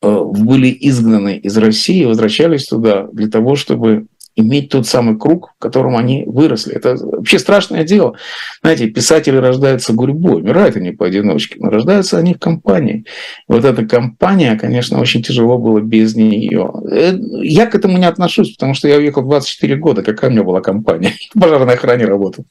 [0.01, 5.61] э, были изгнаны из России, возвращались туда для того, чтобы иметь тот самый круг, в
[5.61, 6.73] котором они выросли.
[6.73, 8.15] Это вообще страшное дело.
[8.61, 13.05] Знаете, писатели рождаются гурьбой, умирают они поодиночке, но рождаются они в компании.
[13.47, 16.71] Вот эта компания, конечно, очень тяжело было без нее.
[16.91, 20.43] Э, я к этому не отношусь, потому что я уехал 24 года, какая у меня
[20.43, 21.13] была компания?
[21.35, 22.45] В пожарной охране работал.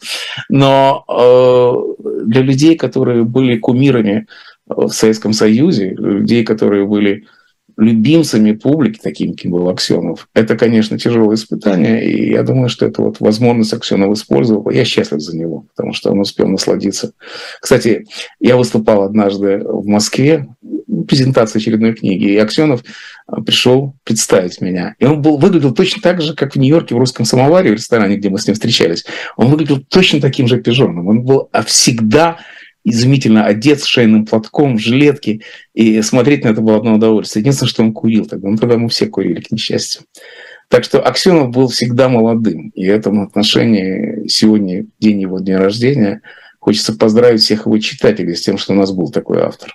[0.49, 4.27] Но э, для людей, которые были кумирами
[4.67, 7.25] в Советском Союзе, людей, которые были
[7.83, 13.03] любимцами публики, таким, каким был Аксенов, это, конечно, тяжелое испытание, и я думаю, что это
[13.03, 14.71] вот возможность Аксенов использовал.
[14.71, 17.13] Я счастлив за него, потому что он успел насладиться.
[17.61, 18.07] Кстати,
[18.41, 20.47] я выступал однажды в Москве,
[21.09, 22.83] презентации очередной книги, и Аксенов
[23.27, 24.95] а, пришел представить меня.
[24.99, 28.17] И он был, выглядел точно так же, как в Нью-Йорке в русском самоваре, в ресторане,
[28.17, 29.05] где мы с ним встречались.
[29.37, 31.09] Он выглядел точно таким же пижоном.
[31.09, 32.39] Он был всегда
[32.85, 35.41] изумительно одет с шейным платком, в жилетке,
[35.75, 37.43] и смотреть на это было одно удовольствие.
[37.43, 40.03] Единственное, что он курил тогда, ну тогда мы все курили, к несчастью.
[40.69, 46.23] Так что Аксенов был всегда молодым, и в этом отношении сегодня, день его дня рождения,
[46.59, 49.75] хочется поздравить всех его читателей с тем, что у нас был такой автор.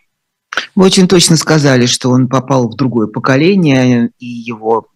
[0.76, 4.88] Вы очень точно сказали, что он попал в другое поколение, и его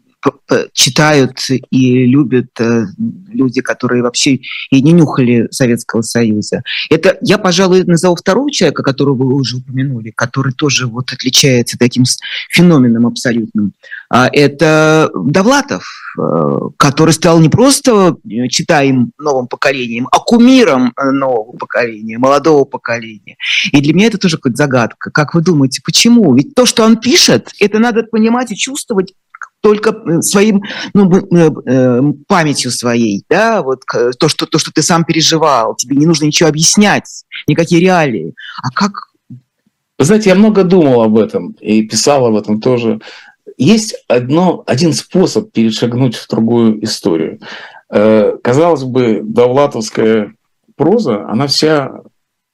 [0.74, 1.38] читают
[1.70, 2.86] и любят э,
[3.30, 6.64] люди, которые вообще и не нюхали Советского Союза.
[6.90, 12.04] Это я, пожалуй, назову второго человека, которого вы уже упомянули, который тоже вот отличается таким
[12.50, 13.74] феноменом абсолютным.
[14.10, 15.84] А это Довлатов,
[16.20, 23.38] э, который стал не просто э, читаем новым поколением, а кумиром нового поколения, молодого поколения.
[23.72, 25.12] И для меня это тоже какая-то загадка.
[25.12, 26.36] Как вы думаете, почему?
[26.36, 29.14] Ведь то, что он пишет, это надо понимать и чувствовать
[29.62, 33.84] только э, своим ну, э, э, памятью своей, да, вот
[34.20, 38.34] то что, то, что ты сам переживал, тебе не нужно ничего объяснять, никакие реалии.
[38.62, 38.92] А как...
[39.30, 43.00] Вы знаете, я много думал об этом и писал об этом тоже.
[43.58, 47.40] Есть одно, один способ перешагнуть в другую историю.
[47.88, 50.34] Казалось бы, довлатовская
[50.76, 52.02] проза, она вся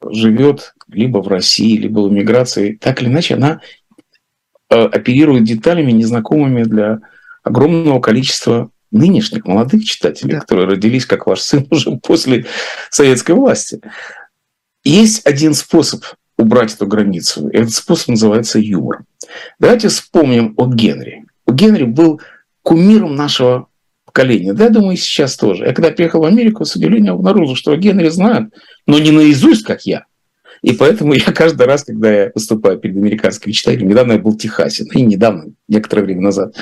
[0.04, 2.78] живет либо в России, либо в эмиграции.
[2.82, 3.77] Так или иначе, она Э,
[4.70, 7.00] оперирует деталями, незнакомыми для
[7.44, 10.40] огромного количества нынешних молодых читателей, да.
[10.42, 12.46] которые родились, как ваш сын, уже после
[12.90, 13.82] советской власти.
[14.84, 16.04] Есть один способ
[16.38, 17.50] убрать эту границу.
[17.50, 19.04] Этот способ называется юмор.
[19.60, 21.26] Давайте вспомним о Генри.
[21.46, 22.22] У Генри был
[22.62, 23.68] кумиром нашего
[24.06, 24.54] поколения.
[24.54, 25.66] Да, я думаю, и сейчас тоже.
[25.66, 28.54] Я когда приехал в Америку, с удивлением обнаружил, что о Генри знают,
[28.86, 30.06] но не наизусть, как я.
[30.62, 34.38] И поэтому я каждый раз, когда я выступаю перед американскими читателями, недавно я был в
[34.38, 36.56] Техасе, ну и недавно, некоторое время назад,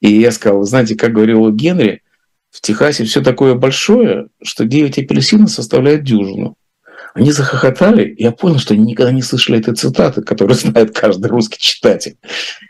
[0.00, 2.02] и я сказал, знаете, как говорил Генри,
[2.50, 6.56] в Техасе все такое большое, что 9 апельсинов составляет дюжину.
[7.14, 11.58] Они захохотали, я понял, что они никогда не слышали этой цитаты, которую знает каждый русский
[11.58, 12.16] читатель.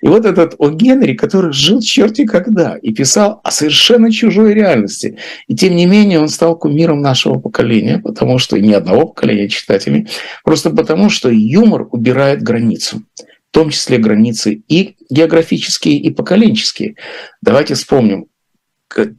[0.02, 0.70] И вот этот О.
[0.70, 5.18] Генри, который жил черти когда и писал о совершенно чужой реальности.
[5.46, 9.48] И тем не менее он стал кумиром нашего поколения, потому что и ни одного поколения
[9.48, 10.08] читателей,
[10.44, 13.02] просто потому что юмор убирает границу
[13.50, 16.94] в том числе границы и географические, и поколенческие.
[17.42, 18.26] Давайте вспомним,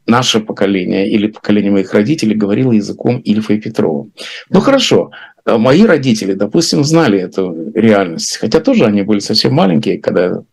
[0.08, 4.08] наше поколение или поколение моих родителей говорило языком Ильфа и Петрова.
[4.50, 5.12] Ну хорошо,
[5.46, 10.44] э, мои родители, допустим, знали эту реальность, хотя тоже они были совсем маленькие, когда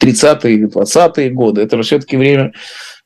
[0.00, 2.52] 30-е, 20-е годы, это же все-таки время,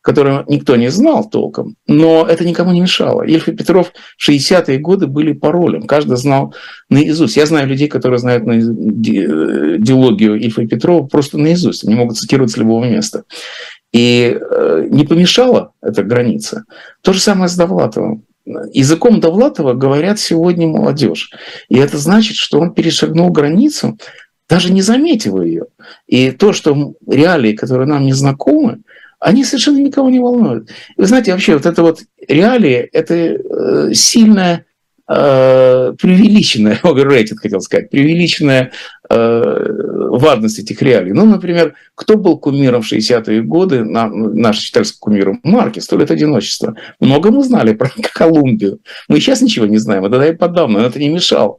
[0.07, 3.23] которое никто не знал толком, но это никому не мешало.
[3.23, 6.55] Ильф и Петров в 60-е годы были паролем, каждый знал
[6.89, 7.37] наизусть.
[7.37, 12.57] Я знаю людей, которые знают диалогию Ильфа и Петрова просто наизусть, они могут цитировать с
[12.57, 13.25] любого места.
[13.93, 16.65] И э, не помешала эта граница.
[17.03, 18.25] То же самое с Довлатовым.
[18.73, 21.33] Языком Довлатова говорят сегодня молодежь.
[21.69, 23.99] И это значит, что он перешагнул границу,
[24.49, 25.67] даже не заметив ее.
[26.07, 28.83] И то, что реалии, которые нам не знакомы,
[29.19, 30.71] они совершенно никого не волнуют.
[30.97, 34.67] Вы знаете, вообще вот это вот реалии– это э, сильная
[35.09, 38.73] э, преувеличенная, overrated хотел сказать, преувеличенная
[39.09, 39.67] э,
[40.11, 41.13] важность этих реалий.
[41.13, 46.11] Ну, например, кто был кумиром в 60-е годы, на, наш читательский кумир Марки, «Сто лет
[46.11, 46.77] одиночества».
[47.01, 48.81] Много мы знали про Колумбию.
[49.09, 51.59] Мы сейчас ничего не знаем, а тогда и подавно, но это не мешало.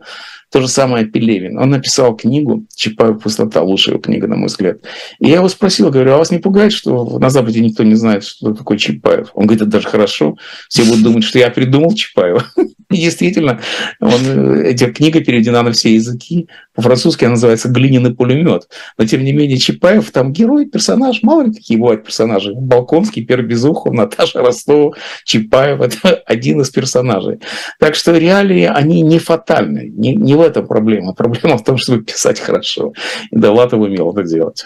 [0.52, 1.60] То же самое Пелевин.
[1.60, 4.78] Он написал книгу «Чапаев пустота», лучшая книга, на мой взгляд.
[5.20, 8.24] И я его спросил, говорю, а вас не пугает, что на Западе никто не знает,
[8.24, 9.32] что такое Чапаев?
[9.34, 10.38] Он говорит, это даже хорошо.
[10.70, 12.46] Все будут думать, что я придумал Чапаева.
[12.90, 13.60] И действительно,
[14.00, 16.48] он, эта книга переведена на все языки.
[16.74, 18.70] По-французски она называется «Глиняный пулемет».
[18.98, 21.22] Но, тем не менее, Чапаев там герой, персонаж.
[21.24, 22.54] Мало ли какие бывают персонажи.
[22.54, 24.96] Балконский, Пер Безухов, Наташа Ростова,
[25.26, 27.40] Чапаев– это один из персонажей.
[27.80, 29.92] Так что реалии, они не фатальны.
[29.94, 31.14] Не, не в этом проблема.
[31.14, 32.94] Проблема в том, чтобы писать хорошо.
[33.32, 34.66] И Довлатов умел это делать.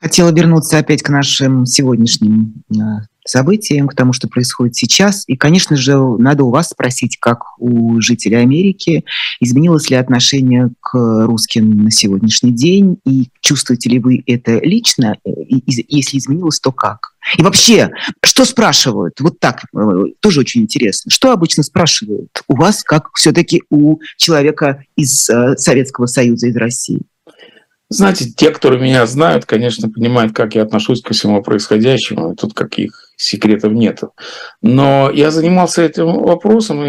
[0.00, 2.76] Хотела вернуться опять к нашим сегодняшним э,
[3.30, 5.24] событиям, к тому, что происходит сейчас.
[5.26, 9.04] И, конечно же, надо у вас спросить, как у жителей Америки,
[9.40, 15.62] изменилось ли отношение к русским на сегодняшний день, и чувствуете ли вы это лично, и
[15.66, 17.14] если изменилось, то как?
[17.38, 17.90] И вообще,
[18.24, 19.20] что спрашивают?
[19.20, 21.10] Вот так, э, тоже очень интересно.
[21.10, 27.02] Что обычно спрашивают у вас, как все-таки у человека из э, Советского Союза, из России?
[27.90, 32.36] Знаете, те, которые меня знают, конечно, понимают, как я отношусь ко всему происходящему.
[32.36, 34.00] Тут каких секретов нет.
[34.62, 36.84] Но я занимался этим вопросом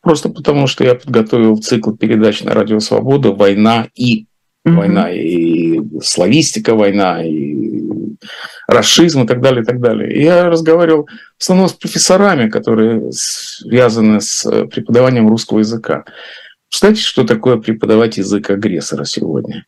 [0.00, 4.26] просто потому, что я подготовил цикл передач на Радио Свобода «Война и
[4.66, 4.74] mm-hmm.
[4.74, 7.52] война, и славистика война, и
[8.68, 10.14] расизм и так далее, и так далее.
[10.14, 11.06] И я разговаривал
[11.38, 16.04] в основном с профессорами, которые связаны с преподаванием русского языка.
[16.68, 19.66] Представляете, что такое преподавать язык агрессора сегодня?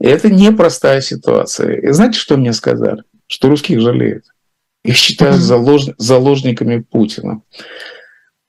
[0.00, 1.80] И это непростая ситуация.
[1.80, 3.02] И знаете, что мне сказали?
[3.26, 4.24] Что русских жалеют.
[4.86, 5.82] Их считают залож...
[5.98, 7.42] заложниками Путина.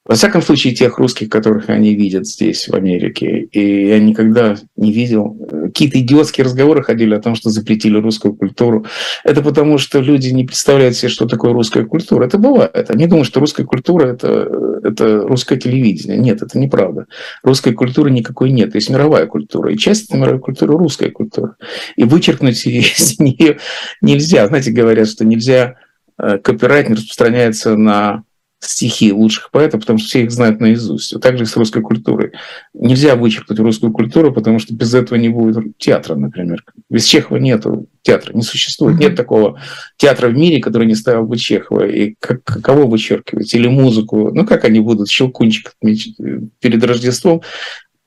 [0.08, 3.42] Во всяком случае, тех русских, которых они видят здесь, в Америке.
[3.52, 5.38] И я никогда не видел.
[5.66, 8.86] Какие-то идиотские разговоры ходили о том, что запретили русскую культуру.
[9.26, 12.26] Это потому, что люди не представляют себе, что такое русская культура.
[12.26, 12.90] Это бывает.
[12.90, 16.18] Они думают, что русская культура это,– это русское телевидение.
[16.18, 17.08] Нет, это неправда.
[17.44, 18.76] Русской культуры никакой нет.
[18.76, 19.74] Есть мировая культура.
[19.74, 21.58] И часть этой мировой культуры– русская культура.
[21.98, 23.58] И вычеркнуть из нее
[24.02, 24.48] нельзя.
[24.48, 25.87] Знаете, говорят, что нельзя э,
[26.18, 28.24] копирайт не распространяется на
[28.60, 31.14] стихи лучших поэтов, потому что все их знают наизусть.
[31.14, 32.32] Вот так же и с русской культурой.
[32.74, 36.64] Нельзя вычеркнуть русскую культуру, потому что без этого не будет театра, например.
[36.90, 37.64] Без Чехова нет
[38.02, 39.00] театра, не существует.
[39.00, 39.62] Нет такого
[39.98, 41.86] театра в мире, который не ставил бы Чехова.
[41.86, 43.54] И как, кого вычеркивать?
[43.54, 44.32] Или музыку?
[44.34, 47.44] Ну, как они будут щелкунчик перед Рождеством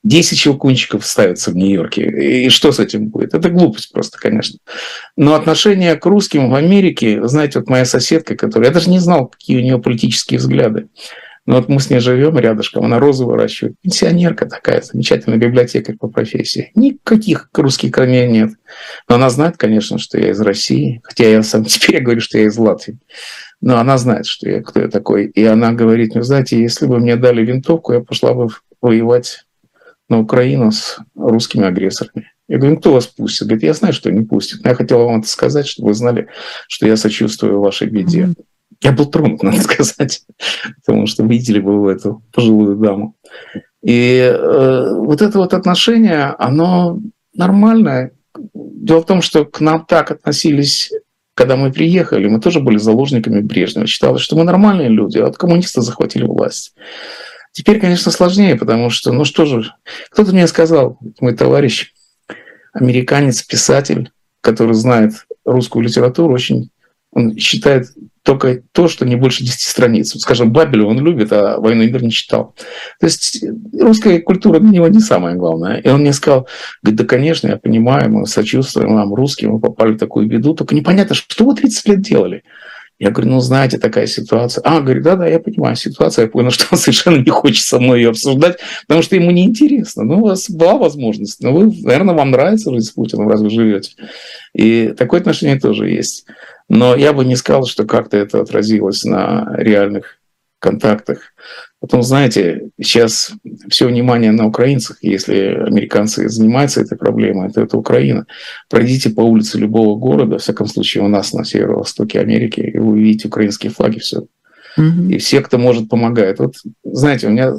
[0.03, 2.46] 10 щелкунчиков ставятся в Нью-Йорке.
[2.46, 3.34] И что с этим будет?
[3.34, 4.59] Это глупость просто, конечно.
[5.16, 8.70] Но отношение к русским в Америке, знаете, вот моя соседка, которая...
[8.70, 10.88] Я даже не знал, какие у нее политические взгляды.
[11.46, 13.74] Но вот мы с ней живем рядышком, она розы выращивает.
[13.82, 16.70] Пенсионерка такая, замечательная библиотекарь по профессии.
[16.74, 18.53] Никаких русских корней нет.
[19.09, 21.01] Но она знает, конечно, что я из России.
[21.03, 22.98] Хотя я сам теперь говорю, что я из Латвии.
[23.61, 25.26] Но она знает, что я, кто я такой.
[25.26, 28.48] И она говорит, ну, знаете, если бы мне дали винтовку, я пошла бы
[28.80, 29.44] воевать
[30.11, 32.30] на Украину с русскими агрессорами.
[32.48, 33.46] Я говорю, ну кто вас пустит?
[33.46, 34.64] Говорит, я знаю, что не пустит.
[34.64, 36.28] Но я хотела вам это сказать, чтобы вы знали,
[36.68, 38.22] что я сочувствую вашей беде.
[38.22, 38.44] Mm-hmm.
[38.82, 40.22] Я был тронут, надо сказать,
[40.84, 43.14] потому что видели бы вы эту пожилую даму.
[43.82, 47.00] И э, вот это вот отношение, оно
[47.34, 48.12] нормальное.
[48.54, 50.90] Дело в том, что к нам так относились
[51.40, 53.86] когда мы приехали, мы тоже были заложниками Брежнева.
[53.86, 56.74] Считалось, что мы нормальные люди, а от коммунисты захватили власть.
[57.53, 59.74] Теперь, конечно, сложнее, потому что, ну что же,
[60.11, 61.92] кто-то мне сказал, мой товарищ,
[62.72, 66.70] американец, писатель, который знает русскую литературу, очень
[67.12, 67.86] он считает
[68.22, 70.14] только то, что не больше 10 страниц.
[70.14, 72.55] Вот, скажем, Бабелю он любит, а «Войну и мир» не читал.
[73.01, 75.78] То есть русская культура для него не самое главное.
[75.78, 76.46] И он мне сказал,
[76.82, 80.74] говорит, да, конечно, я понимаю, мы сочувствуем нам, русским, мы попали в такую беду, только
[80.74, 82.44] непонятно, что вы 30 лет делали.
[83.01, 84.61] Я говорю, ну, знаете, такая ситуация.
[84.62, 86.26] А, говорит, да-да, я понимаю ситуацию.
[86.26, 90.05] Я понял, что он совершенно не хочет со мной ее обсуждать, потому что ему неинтересно.
[90.05, 91.42] Ну, у вас была возможность.
[91.42, 93.92] Но вы, наверное, вам нравится жить с Путиным, раз вы живете.
[94.55, 96.26] И такое отношение тоже есть.
[96.68, 100.19] Но я бы не сказал, что как-то это отразилось на реальных
[100.61, 101.34] контактах.
[101.80, 103.32] Потом, знаете, сейчас
[103.68, 104.98] все внимание на украинцах.
[105.02, 105.36] Если
[105.66, 108.26] американцы занимаются этой проблемой, то это Украина.
[108.68, 112.92] Пройдите по улице любого города, в всяком случае у нас на северо-востоке Америки, и вы
[112.92, 114.26] увидите украинские флаги, все.
[114.76, 116.38] И все, кто может, помогает.
[116.38, 116.54] Вот,
[116.84, 117.52] знаете, у меня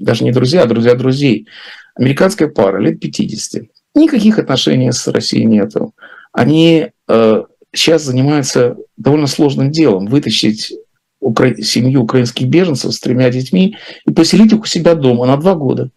[0.00, 1.46] даже не друзья, а друзья друзей.
[1.94, 3.62] Американская пара, лет 50.
[3.94, 5.94] Никаких отношений с Россией нету.
[6.32, 7.42] Они э,
[7.72, 10.72] сейчас занимаются довольно сложным делом– вытащить
[11.20, 11.54] укра...
[11.62, 15.90] семью украинских беженцев с тремя детьми и поселить их у себя дома на два года.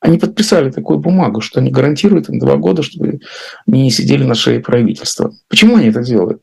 [0.00, 3.20] Они подписали такую бумагу, что они гарантируют им два года, чтобы
[3.68, 5.32] они не сидели на шее правительства.
[5.48, 6.42] Почему они это делают?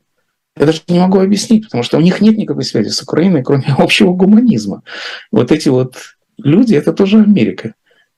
[0.56, 3.66] Я даже не могу объяснить, потому что у них нет никакой связи с Украиной, кроме
[3.78, 4.82] общего гуманизма.
[5.30, 5.96] Вот эти вот
[6.38, 7.74] люди– это тоже Америка.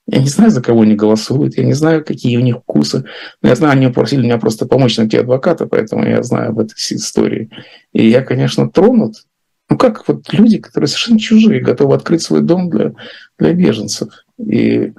[0.07, 3.05] Я не знаю, за кого они голосуют, я не знаю, какие у них вкусы.
[3.41, 6.75] Но я знаю, они просили меня просто помочь найти адвоката, поэтому я знаю об этой
[6.75, 7.49] истории.
[7.93, 9.15] И я, конечно, тронут.
[9.69, 12.93] Ну как вот люди, которые совершенно чужие, готовы открыть свой дом для,
[13.39, 14.09] для беженцев.
[14.37, 14.93] И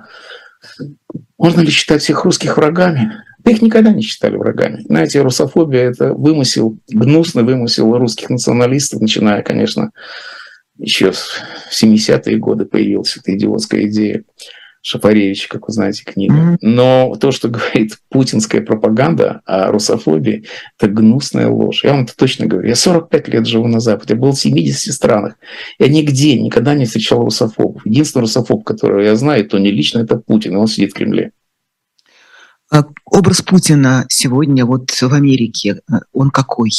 [1.38, 3.12] можно ли считать всех русских врагами?
[3.38, 4.80] Да их никогда не считали врагами.
[4.80, 9.90] Знаете, русофобия– это вымысел, гнусный вымысел русских националистов, начиная, конечно,
[10.78, 11.40] еще в
[11.70, 14.24] 70-е годы появилась эта идиотская идея
[14.86, 16.58] Шапаревич, как вы знаете, книга.
[16.60, 20.44] Но то, что говорит путинская пропаганда о русофобии,
[20.78, 21.84] это гнусная ложь.
[21.84, 22.68] Я вам это точно говорю.
[22.68, 25.36] Я 45 лет живу на Западе, был в 70 странах.
[25.78, 27.80] Я нигде никогда не встречал русофобов.
[27.86, 31.32] Единственный русофоб, которого я знаю, то не лично, это Путин, и он сидит в Кремле.
[32.70, 36.70] А образ Путина сегодня вот в Америке, э, он какой?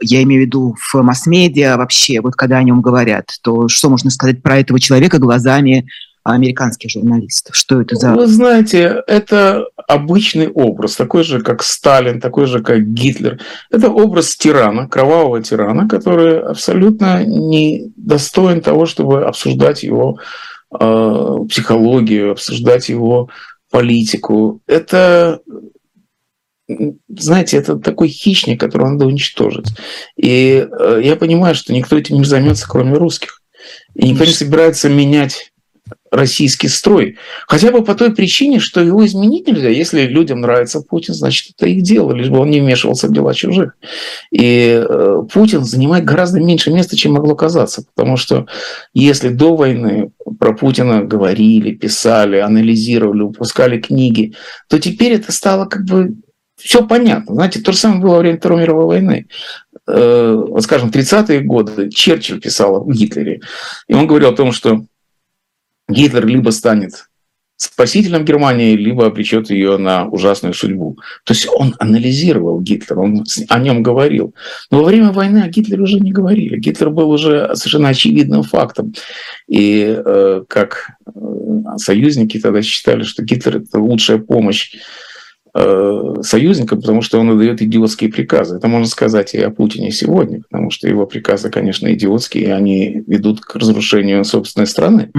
[0.00, 4.08] Я имею в виду в масс-медиа вообще, вот когда о нем говорят, то что можно
[4.08, 5.86] сказать про этого человека глазами
[6.22, 7.56] американских журналистов?
[7.56, 8.14] Что это за...
[8.14, 13.40] Вы знаете, это обычный образ, такой же, как Сталин, такой же, как Гитлер.
[13.70, 20.18] Это образ тирана, кровавого тирана, который абсолютно не достоин того, чтобы обсуждать его
[20.78, 23.28] э, психологию, обсуждать его
[23.70, 24.60] политику.
[24.66, 25.40] Это
[27.08, 29.66] знаете, это такой хищник, которого надо уничтожить.
[30.16, 33.42] И э, я понимаю, что никто этим не займется, кроме русских.
[33.94, 35.49] И никто не собирается менять
[36.10, 37.16] российский строй.
[37.46, 39.68] Хотя бы по той причине, что его изменить нельзя.
[39.68, 43.32] Если людям нравится Путин, значит, это их дело, лишь бы он не вмешивался в дела
[43.32, 43.74] чужих.
[44.32, 47.84] И э, Путин занимает гораздо меньше места, чем могло казаться.
[47.94, 48.46] Потому что
[48.92, 54.34] если до войны про Путина говорили, писали, анализировали, выпускали книги,
[54.68, 56.16] то теперь это стало как бы
[56.56, 57.34] все понятно.
[57.34, 59.26] Знаете, то же самое было во время Второй мировой войны.
[59.86, 63.40] Э, вот, скажем, в 30-е годы Черчилль писал о Гитлере.
[63.88, 64.84] И он говорил о том, что
[65.90, 67.06] Гитлер либо станет
[67.60, 70.96] спасителем Германии, либо обречет ее на ужасную судьбу.
[71.24, 74.34] То есть он анализировал Гитлера, он о нем говорил.
[74.70, 76.58] Но во время войны о Гитлере уже не говорили.
[76.58, 78.94] Гитлер был уже совершенно очевидным фактом.
[79.46, 81.10] И э, как э,
[81.76, 84.72] союзники тогда считали, что Гитлер это лучшая помощь
[86.22, 88.56] союзником, потому что он отдает идиотские приказы.
[88.56, 93.02] Это можно сказать и о Путине сегодня, потому что его приказы, конечно, идиотские, и они
[93.06, 95.10] ведут к разрушению собственной страны.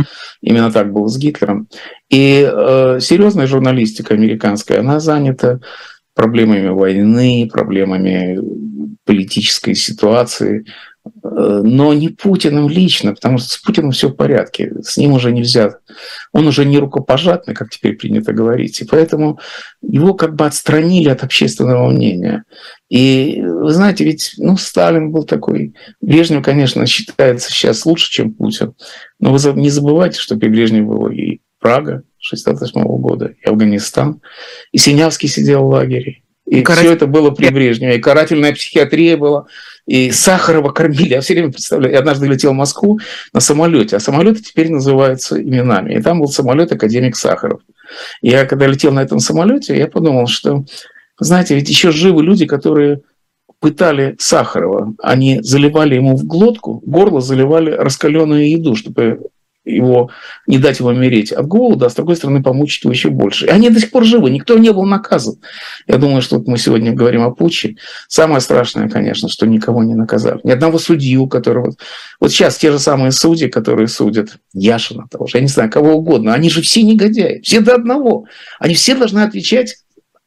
[0.41, 1.67] Именно так было с Гитлером.
[2.09, 5.59] И э, серьезная журналистика американская, она занята
[6.13, 8.39] проблемами войны, проблемами
[9.05, 10.65] политической ситуации, Э,
[11.03, 15.77] но не Путиным лично, потому что с Путиным все в порядке, с ним уже нельзя,
[16.31, 19.39] он уже не рукопожатный, как теперь принято говорить, и поэтому
[19.81, 22.43] его как бы отстранили от общественного мнения.
[22.89, 28.73] И вы знаете, ведь ну, Сталин был такой, Брежнев, конечно, считается сейчас лучше, чем Путин,
[29.19, 34.21] но вы не забывайте, что при Брежневе было и Прага 68 года, и Афганистан,
[34.71, 36.87] и Синявский сидел в лагере, и Каратель...
[36.87, 39.45] все это было при Брежневе, и карательная психиатрия была,
[39.85, 41.13] и Сахарова кормили.
[41.13, 42.99] Я все время представляю, я однажды летел в Москву
[43.33, 45.95] на самолете, а самолеты теперь называются именами.
[45.95, 47.61] И там был самолет академик Сахаров.
[48.21, 50.65] И я когда летел на этом самолете, я подумал, что,
[51.19, 53.01] знаете, ведь еще живы люди, которые
[53.59, 59.19] пытали Сахарова, они заливали ему в глотку, горло заливали раскаленную еду, чтобы
[59.71, 60.11] его,
[60.47, 63.45] не дать его умереть от голода, а с другой стороны помучить его еще больше.
[63.47, 65.35] И они до сих пор живы, никто не был наказан.
[65.87, 67.77] Я думаю, что вот мы сегодня говорим о путче.
[68.07, 70.39] Самое страшное, конечно, что никого не наказали.
[70.43, 71.73] Ни одного судью, которого...
[72.19, 75.93] Вот сейчас те же самые судьи, которые судят Яшина того же, я не знаю, кого
[75.93, 78.25] угодно, они же все негодяи, все до одного.
[78.59, 79.77] Они все должны отвечать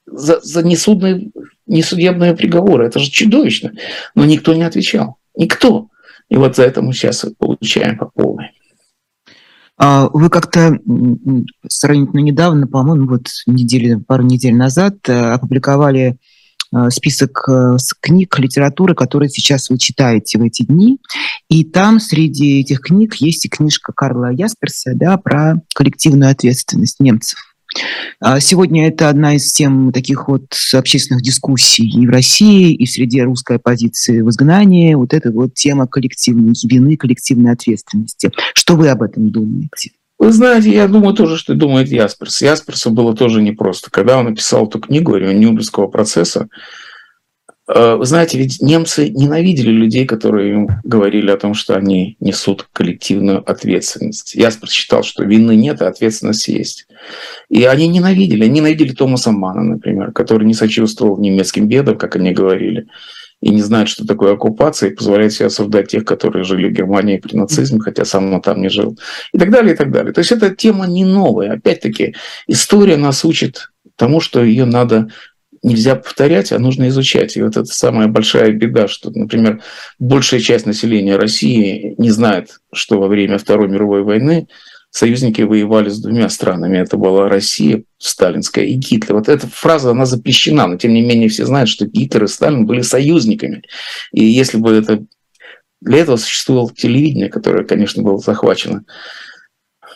[0.07, 1.31] за, за несудные,
[1.67, 2.87] несудебные приговоры.
[2.87, 3.73] Это же чудовищно.
[4.15, 5.17] Но никто не отвечал.
[5.37, 5.89] Никто.
[6.29, 8.53] И вот за это мы сейчас получаем по полной.
[9.77, 10.79] А вы как-то
[11.69, 16.17] сравнительно недавно, по-моему, вот недели, пару недель назад э, опубликовали
[16.73, 20.99] э, список э, книг, литературы, которые сейчас вы читаете в эти дни.
[21.49, 27.54] И там среди этих книг есть и книжка Карла Ясперса да, про коллективную ответственность немцев.
[28.21, 32.91] А сегодня это одна из тем таких вот общественных дискуссий и в России, и в
[32.91, 34.95] среде русской оппозиции в изгнании.
[34.95, 38.31] Вот эта вот тема коллективной вины, коллективной ответственности.
[38.55, 39.91] Что вы об этом думаете?
[40.19, 42.41] Вы знаете, я думаю тоже, что думает Ясперс.
[42.41, 43.91] Ясперсу было тоже непросто.
[43.91, 46.49] Когда он написал эту книгу Нюрнбергского процесса,
[47.67, 53.43] вы знаете, ведь немцы ненавидели людей, которые им говорили о том, что они несут коллективную
[53.51, 54.35] ответственность.
[54.35, 56.87] Я считал, что вины нет, а ответственность есть.
[57.49, 58.45] И они ненавидели.
[58.45, 62.87] Они ненавидели Томаса Мана, например, который не сочувствовал немецким бедам, как они говорили,
[63.41, 67.17] и не знает, что такое оккупация, и позволяет себе осуждать тех, которые жили в Германии
[67.17, 68.99] при нацизме, хотя сам он там не жил.
[69.33, 70.13] И так далее, и так далее.
[70.13, 71.55] То есть эта тема не новая.
[71.55, 72.15] Опять-таки,
[72.47, 75.09] история нас учит тому, что ее надо
[75.65, 77.37] нельзя повторять, а нужно изучать.
[77.37, 79.63] И вот это самая большая беда, что, например,
[79.99, 84.47] большая часть населения России не знает, что во время Второй мировой войны
[84.91, 86.79] союзники воевали с двумя странами.
[86.79, 89.17] Это была Россия сталинская и Гитлер.
[89.17, 92.67] Вот эта фраза, она запрещена, но тем не менее все знают, что Гитлер и Сталин
[92.67, 93.63] были союзниками.
[94.13, 95.05] И если бы это...
[95.81, 98.85] Для этого существовало телевидение, которое, конечно, было захвачено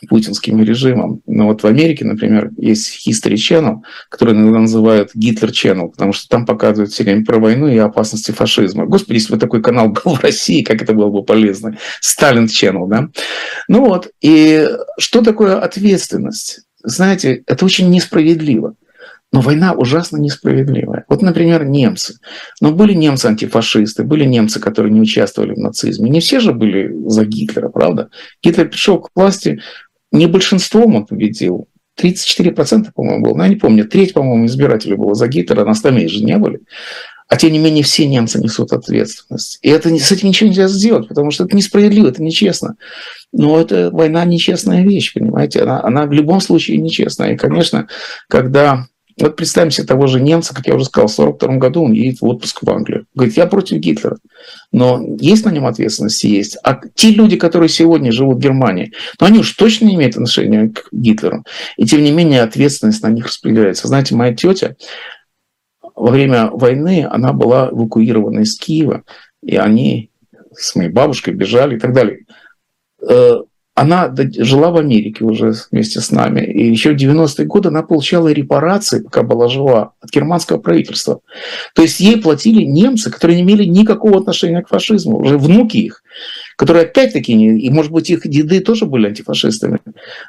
[0.09, 1.23] путинским режимом.
[1.27, 3.79] Но вот в Америке, например, есть History Channel,
[4.09, 8.31] который иногда называют Гитлер Channel, потому что там показывают все время про войну и опасности
[8.31, 8.87] фашизма.
[8.87, 11.79] Господи, если бы такой канал был в России, как это было бы полезно.
[12.01, 13.09] Сталин Channel, да?
[13.69, 14.69] Ну вот, и
[14.99, 16.61] что такое ответственность?
[16.83, 18.75] Знаете, это очень несправедливо.
[19.31, 21.05] Но война ужасно несправедливая.
[21.09, 22.19] Вот, например, немцы.
[22.63, 26.09] Но были немцы-антифашисты, были немцы, которые не участвовали в нацизме.
[26.09, 28.09] Не все же были за Гитлера, правда?
[28.43, 29.61] Гитлер пришел к власти
[30.13, 31.69] не большинством он победил,
[32.01, 36.09] 34%, по-моему, было, но я не помню, треть, по-моему, избирателей было за Гитлера, на остальные
[36.09, 36.61] же не были.
[37.29, 39.59] А тем не менее все немцы несут ответственность.
[39.61, 42.77] И это, с этим ничего нельзя сделать, потому что это несправедливо, это нечестно.
[43.33, 45.61] Но это война нечестная вещь, понимаете?
[45.61, 47.35] Она, она в любом случае нечестная.
[47.35, 47.87] И, конечно,
[48.29, 48.87] когда
[49.21, 52.21] вот представим себе того же немца, как я уже сказал, в 1942 году он едет
[52.21, 53.07] в отпуск в Англию.
[53.15, 54.19] Говорит, я против Гитлера.
[54.73, 56.23] Но есть на нем ответственность?
[56.25, 56.57] Есть.
[56.63, 60.69] А те люди, которые сегодня живут в Германии, ну они уж точно не имеют отношения
[60.69, 61.45] к Гитлеру.
[61.77, 63.89] И тем не менее ответственность на них распределяется.
[63.89, 64.77] Знаете, моя тетя
[65.95, 69.03] во время войны, она была эвакуирована из Киева,
[69.43, 70.11] и они
[70.53, 72.25] с моей бабушкой бежали и так далее
[73.09, 73.39] э,
[73.81, 76.41] она жила в Америке уже вместе с нами.
[76.41, 81.21] И еще в 90-е годы она получала репарации, пока была жива, от германского правительства.
[81.75, 86.03] То есть ей платили немцы, которые не имели никакого отношения к фашизму, уже внуки их,
[86.57, 89.79] которые опять-таки, не, и может быть их деды тоже были антифашистами,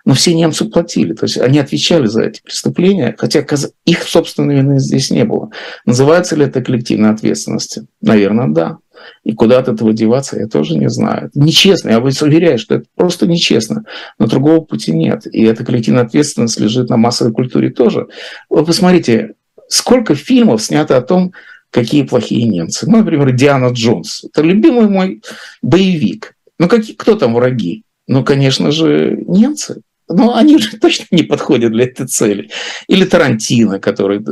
[0.05, 1.13] но все немцы платили.
[1.13, 3.43] То есть они отвечали за эти преступления, хотя
[3.85, 5.49] их собственной вины здесь не было.
[5.85, 7.87] Называется ли это коллективной ответственностью?
[7.99, 8.77] Наверное, да.
[9.23, 11.29] И куда от этого деваться, я тоже не знаю.
[11.33, 11.89] Нечестно.
[11.89, 13.83] Я вас уверяю, что это просто нечестно.
[14.17, 15.27] Но другого пути нет.
[15.31, 18.07] И эта коллективная ответственность лежит на массовой культуре тоже.
[18.49, 19.33] Вы посмотрите,
[19.67, 21.33] сколько фильмов снято о том,
[21.71, 22.89] какие плохие немцы.
[22.89, 24.25] Ну, например, Диана Джонс.
[24.25, 25.21] Это любимый мой
[25.61, 26.35] боевик.
[26.57, 27.83] Ну, какие, кто там враги?
[28.07, 32.49] Ну, конечно же, немцы но они уже точно не подходят для этой цели.
[32.87, 34.23] Или Тарантино, который...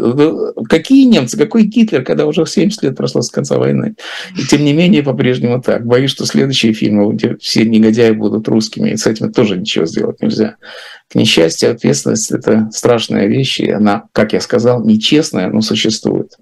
[0.68, 3.96] Какие немцы, какой Гитлер, когда уже 70 лет прошло с конца войны.
[4.38, 5.86] И тем не менее, по-прежнему так.
[5.86, 10.22] Боюсь, что следующие фильмы, где все негодяи будут русскими, и с этим тоже ничего сделать
[10.22, 10.58] нельзя.
[11.10, 16.34] К несчастью, ответственность– это страшная вещь, и она, как я сказал, нечестная, но существует.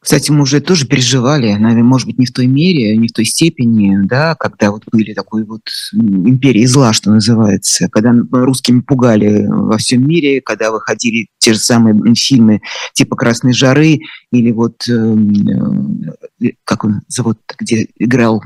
[0.00, 3.26] Кстати, мы уже тоже переживали, наверное, может быть, не в той мере, не в той
[3.26, 5.60] степени, да, когда вот были такой вот
[5.92, 12.14] империи зла, что называется, когда русскими пугали во всем мире, когда выходили те же самые
[12.14, 12.62] фильмы
[12.94, 14.00] типа «Красной жары»
[14.32, 18.42] или вот, эм, э, как он зовут, где играл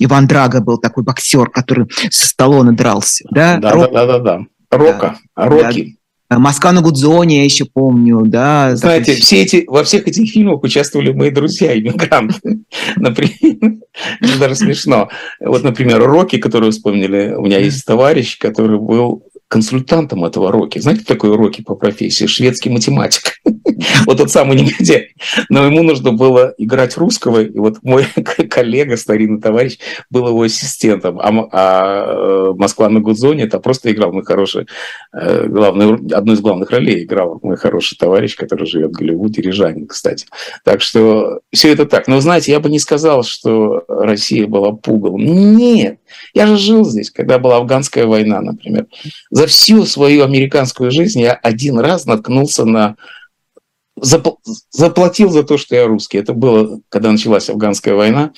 [0.00, 3.58] Иван Драго был такой боксер, который со Сталлоне дрался, да?
[3.58, 3.92] Да, Рок...
[3.92, 4.46] да, да, да, да.
[4.70, 5.46] Рока, да.
[5.46, 5.97] Рокки.
[6.30, 8.76] Москва на Гудзоне, я еще помню, да.
[8.76, 9.22] Знаете, такой...
[9.22, 12.60] все эти, во всех этих фильмах участвовали мои друзья, иммигранты.
[12.96, 13.78] Например,
[14.38, 15.08] даже смешно.
[15.40, 20.78] Вот, например, Рокки, который вы вспомнили, у меня есть товарищ, который был консультантом этого Роки.
[20.78, 22.26] Знаете, кто такой Роки по профессии?
[22.26, 23.37] Шведский математик.
[24.06, 25.14] Вот тот самый негодяй.
[25.48, 28.06] Но ему нужно было играть русского, и вот мой
[28.50, 29.78] коллега, старинный товарищ,
[30.10, 31.18] был его ассистентом.
[31.20, 34.66] А, а э, Москва на Гудзоне это просто играл мой хороший,
[35.12, 39.86] э, главную, одну из главных ролей играл мой хороший товарищ, который живет в Голливуде, Рижанин,
[39.86, 40.26] кстати.
[40.64, 42.08] Так что все это так.
[42.08, 45.24] Но знаете, я бы не сказал, что Россия была пугалом.
[45.56, 45.98] Нет,
[46.34, 48.86] я же жил здесь, когда была афганская война, например.
[49.30, 52.96] За всю свою американскую жизнь я один раз наткнулся на
[54.02, 56.18] заплатил за то, что я русский.
[56.18, 58.32] Это было, когда началась афганская война,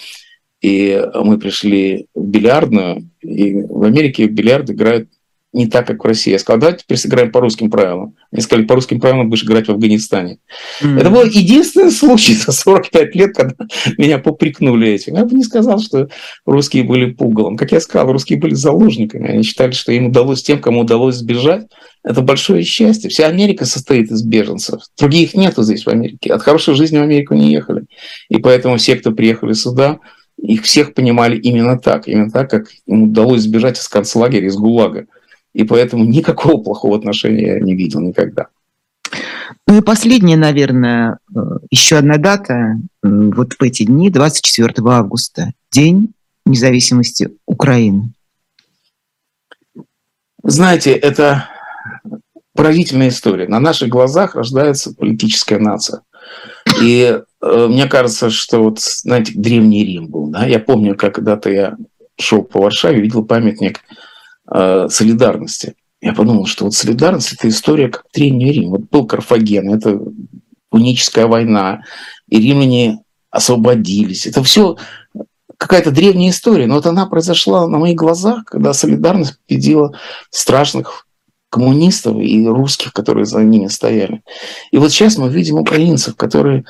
[0.60, 5.08] и мы пришли в бильярдную, и в Америке в бильярд играют
[5.52, 6.30] не так, как в России.
[6.30, 8.14] Я сказал, давайте теперь сыграем по русским правилам.
[8.30, 10.38] Они сказали, по русским правилам будешь играть в Афганистане.
[10.82, 11.00] Mm-hmm.
[11.00, 13.54] Это был единственный случай за 45 лет, когда
[13.98, 15.16] меня попрекнули этим.
[15.16, 16.08] Я бы не сказал, что
[16.46, 17.56] русские были пугалом.
[17.56, 19.28] Как я сказал, русские были заложниками.
[19.28, 21.66] Они считали, что им удалось тем, кому удалось сбежать,
[22.02, 23.10] это большое счастье.
[23.10, 24.82] Вся Америка состоит из беженцев.
[24.98, 26.32] Других нету здесь в Америке.
[26.32, 27.84] От хорошей жизни в Америку не ехали.
[28.30, 29.98] И поэтому все, кто приехали сюда,
[30.38, 32.08] их всех понимали именно так.
[32.08, 35.06] Именно так, как им удалось сбежать из концлагеря, из ГУЛАГа.
[35.52, 38.46] И поэтому никакого плохого отношения я не видел никогда.
[39.66, 41.40] Ну и последняя, наверное, э,
[41.70, 46.12] еще одна дата, вот в эти дни, 24 августа, День
[46.46, 48.12] независимости Украины.
[50.42, 51.48] Знаете, это
[52.54, 53.46] поразительная история.
[53.46, 56.02] На наших глазах рождается политическая нация.
[56.80, 60.28] И э, мне кажется, что вот, знаете, Древний Рим был.
[60.28, 60.46] Да?
[60.46, 61.76] Я помню, как когда-то я
[62.18, 64.08] шел по Варшаве, видел памятник Э,
[64.52, 65.74] солидарности.
[66.00, 68.70] Я подумал, что вот солидарность– это история как Древний Рим.
[68.70, 70.00] Вот был Карфаген, это
[70.70, 71.82] уническая война,
[72.28, 74.26] и римляне освободились.
[74.26, 74.76] Это все
[75.56, 79.94] какая-то древняя история, но вот она произошла на моих глазах, когда солидарность победила
[80.30, 81.06] страшных
[81.50, 84.22] коммунистов и русских, которые за ними стояли.
[84.70, 86.64] И вот сейчас мы видим украинцев, которые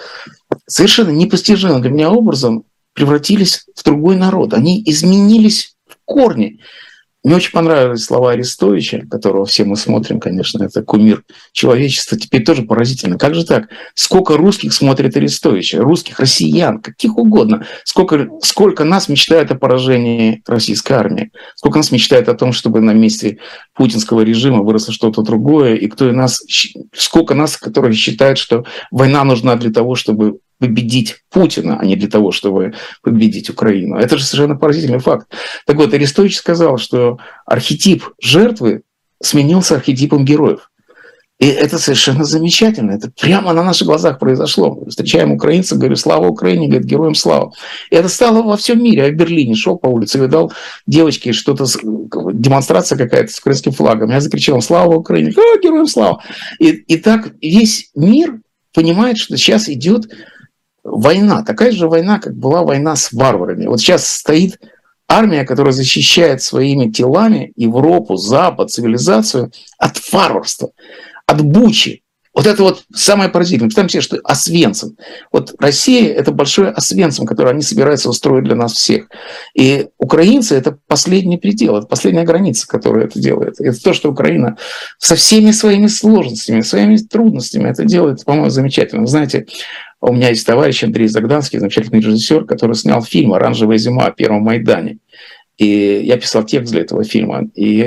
[0.67, 2.65] совершенно непостижимым для меня образом
[2.95, 4.55] превратились в другой народ.
[4.55, 6.59] Они изменились в корне.
[7.23, 12.19] Мне очень понравились слова Арестовича, которого все мы смотрим, конечно, это кумир человечества.
[12.19, 13.19] Теперь тоже поразительно.
[13.19, 13.69] Как же так?
[13.95, 15.83] Сколько русских смотрит Арестовича?
[15.83, 17.67] Русских, россиян, каких угодно.
[17.85, 21.31] Сколько, сколько нас мечтает о поражении российской армии?
[21.57, 23.39] Сколько нас мечтает о том, чтобы на месте
[23.75, 25.75] путинского режима выросло что-то другое?
[25.75, 26.43] И кто и нас,
[26.95, 32.09] сколько нас, которые считают, что война нужна для того, чтобы победить Путина, а не для
[32.09, 33.97] того, чтобы победить Украину.
[33.97, 35.27] Это же совершенно поразительный факт.
[35.67, 38.83] Так вот, Арестович сказал, что архетип жертвы
[39.23, 40.71] сменился архетипом героев.
[41.39, 42.91] И это совершенно замечательно.
[42.91, 44.85] Это прямо на наших глазах произошло.
[44.87, 47.53] Встречаем украинцев, говорю, слава Украине, говорит, героям слава.
[47.91, 49.07] И это стало во всем мире.
[49.07, 50.53] Я в Берлине шел по улице, видал
[50.87, 51.65] девочки, что-то,
[52.35, 54.11] демонстрация какая-то с украинским флагом.
[54.11, 56.23] Я закричал, слава Украине, а, героям слава.
[56.59, 58.41] И, и так весь мир
[58.75, 60.11] понимает, что сейчас идет
[60.85, 63.67] война, такая же война, как была война с варварами.
[63.67, 64.59] Вот сейчас стоит
[65.09, 70.71] армия, которая защищает своими телами Европу, Запад, цивилизацию от варварства,
[71.27, 72.03] от бучи.
[72.33, 73.69] Вот это вот самое поразительное.
[73.69, 74.97] Представьте себе, что Освенцим.
[75.33, 79.09] Вот Россия– это большой Освенцим, который они собираются устроить для нас всех.
[79.55, 83.61] И украинцы– это последний предел, это последняя граница, которая это делает.
[83.61, 84.57] Это то, что Украина
[84.99, 89.03] со всеми своими сложностями, своими трудностями это делает, по-моему, замечательно.
[89.03, 89.47] Вы знаете,
[90.01, 94.43] у меня есть товарищ Андрей Загданский, замечательный режиссер, который снял фильм «Оранжевая зима» о Первом
[94.43, 94.99] Майдане.
[95.59, 97.49] И я писал текст для этого фильма.
[97.55, 97.83] И,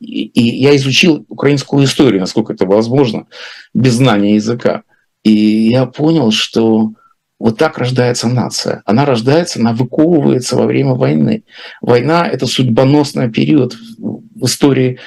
[0.00, 3.26] и, и я изучил украинскую историю, насколько это возможно,
[3.74, 4.84] без знания языка.
[5.22, 6.92] И я понял, что
[7.38, 8.82] вот так рождается нация.
[8.86, 11.44] Она рождается, она выковывается во время войны.
[11.82, 14.98] Война– это судьбоносный период в истории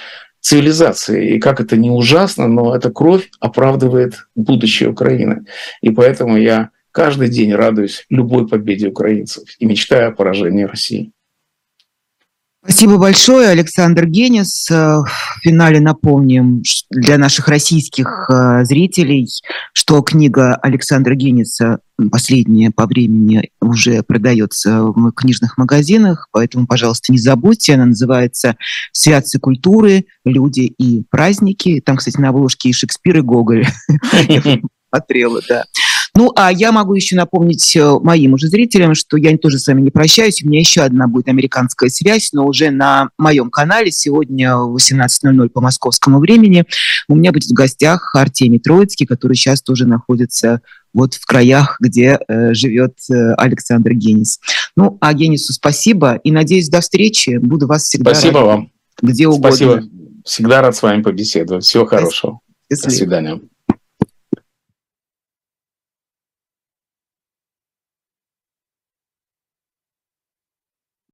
[0.43, 1.35] цивилизации.
[1.35, 5.45] И как это не ужасно, но эта кровь оправдывает будущее Украины.
[5.81, 11.11] И поэтому я каждый день радуюсь любой победе украинцев и мечтаю о поражении России.
[12.65, 14.71] Спасибо большое, Александр Генис.
[14.71, 19.27] Э, в финале напомним для наших российских э, зрителей,
[19.73, 21.79] что книга Александра Гениса
[22.11, 27.75] последняя по времени уже продается в книжных магазинах, поэтому, пожалуйста, не забудьте.
[27.75, 28.55] Она называется
[28.91, 30.05] «Святцы культуры.
[30.25, 31.81] Люди и праздники».
[31.81, 33.65] Там, кстати, на обложке и Шекспир, и Гоголь.
[34.89, 35.65] Смотрела, да.
[36.15, 39.81] Ну, а я могу еще напомнить э, моим уже зрителям, что я тоже с вами
[39.81, 40.43] не прощаюсь.
[40.43, 45.49] У меня еще одна будет американская связь, но уже на моем канале сегодня в 18.00
[45.49, 46.65] по московскому времени.
[47.07, 50.61] У меня будет в гостях Артемий Троицкий, который сейчас тоже находится
[50.93, 54.39] вот в краях, где э, живет э, Александр Генис.
[54.75, 57.37] Ну, а Генису спасибо и надеюсь до встречи.
[57.37, 58.71] Буду вас всегда Спасибо рад, вам.
[59.01, 59.49] где угодно.
[59.49, 59.83] Спасибо.
[60.23, 61.65] Всегда рад с вами побеседовать.
[61.65, 62.39] Всего хорошего.
[62.69, 63.41] До свидания.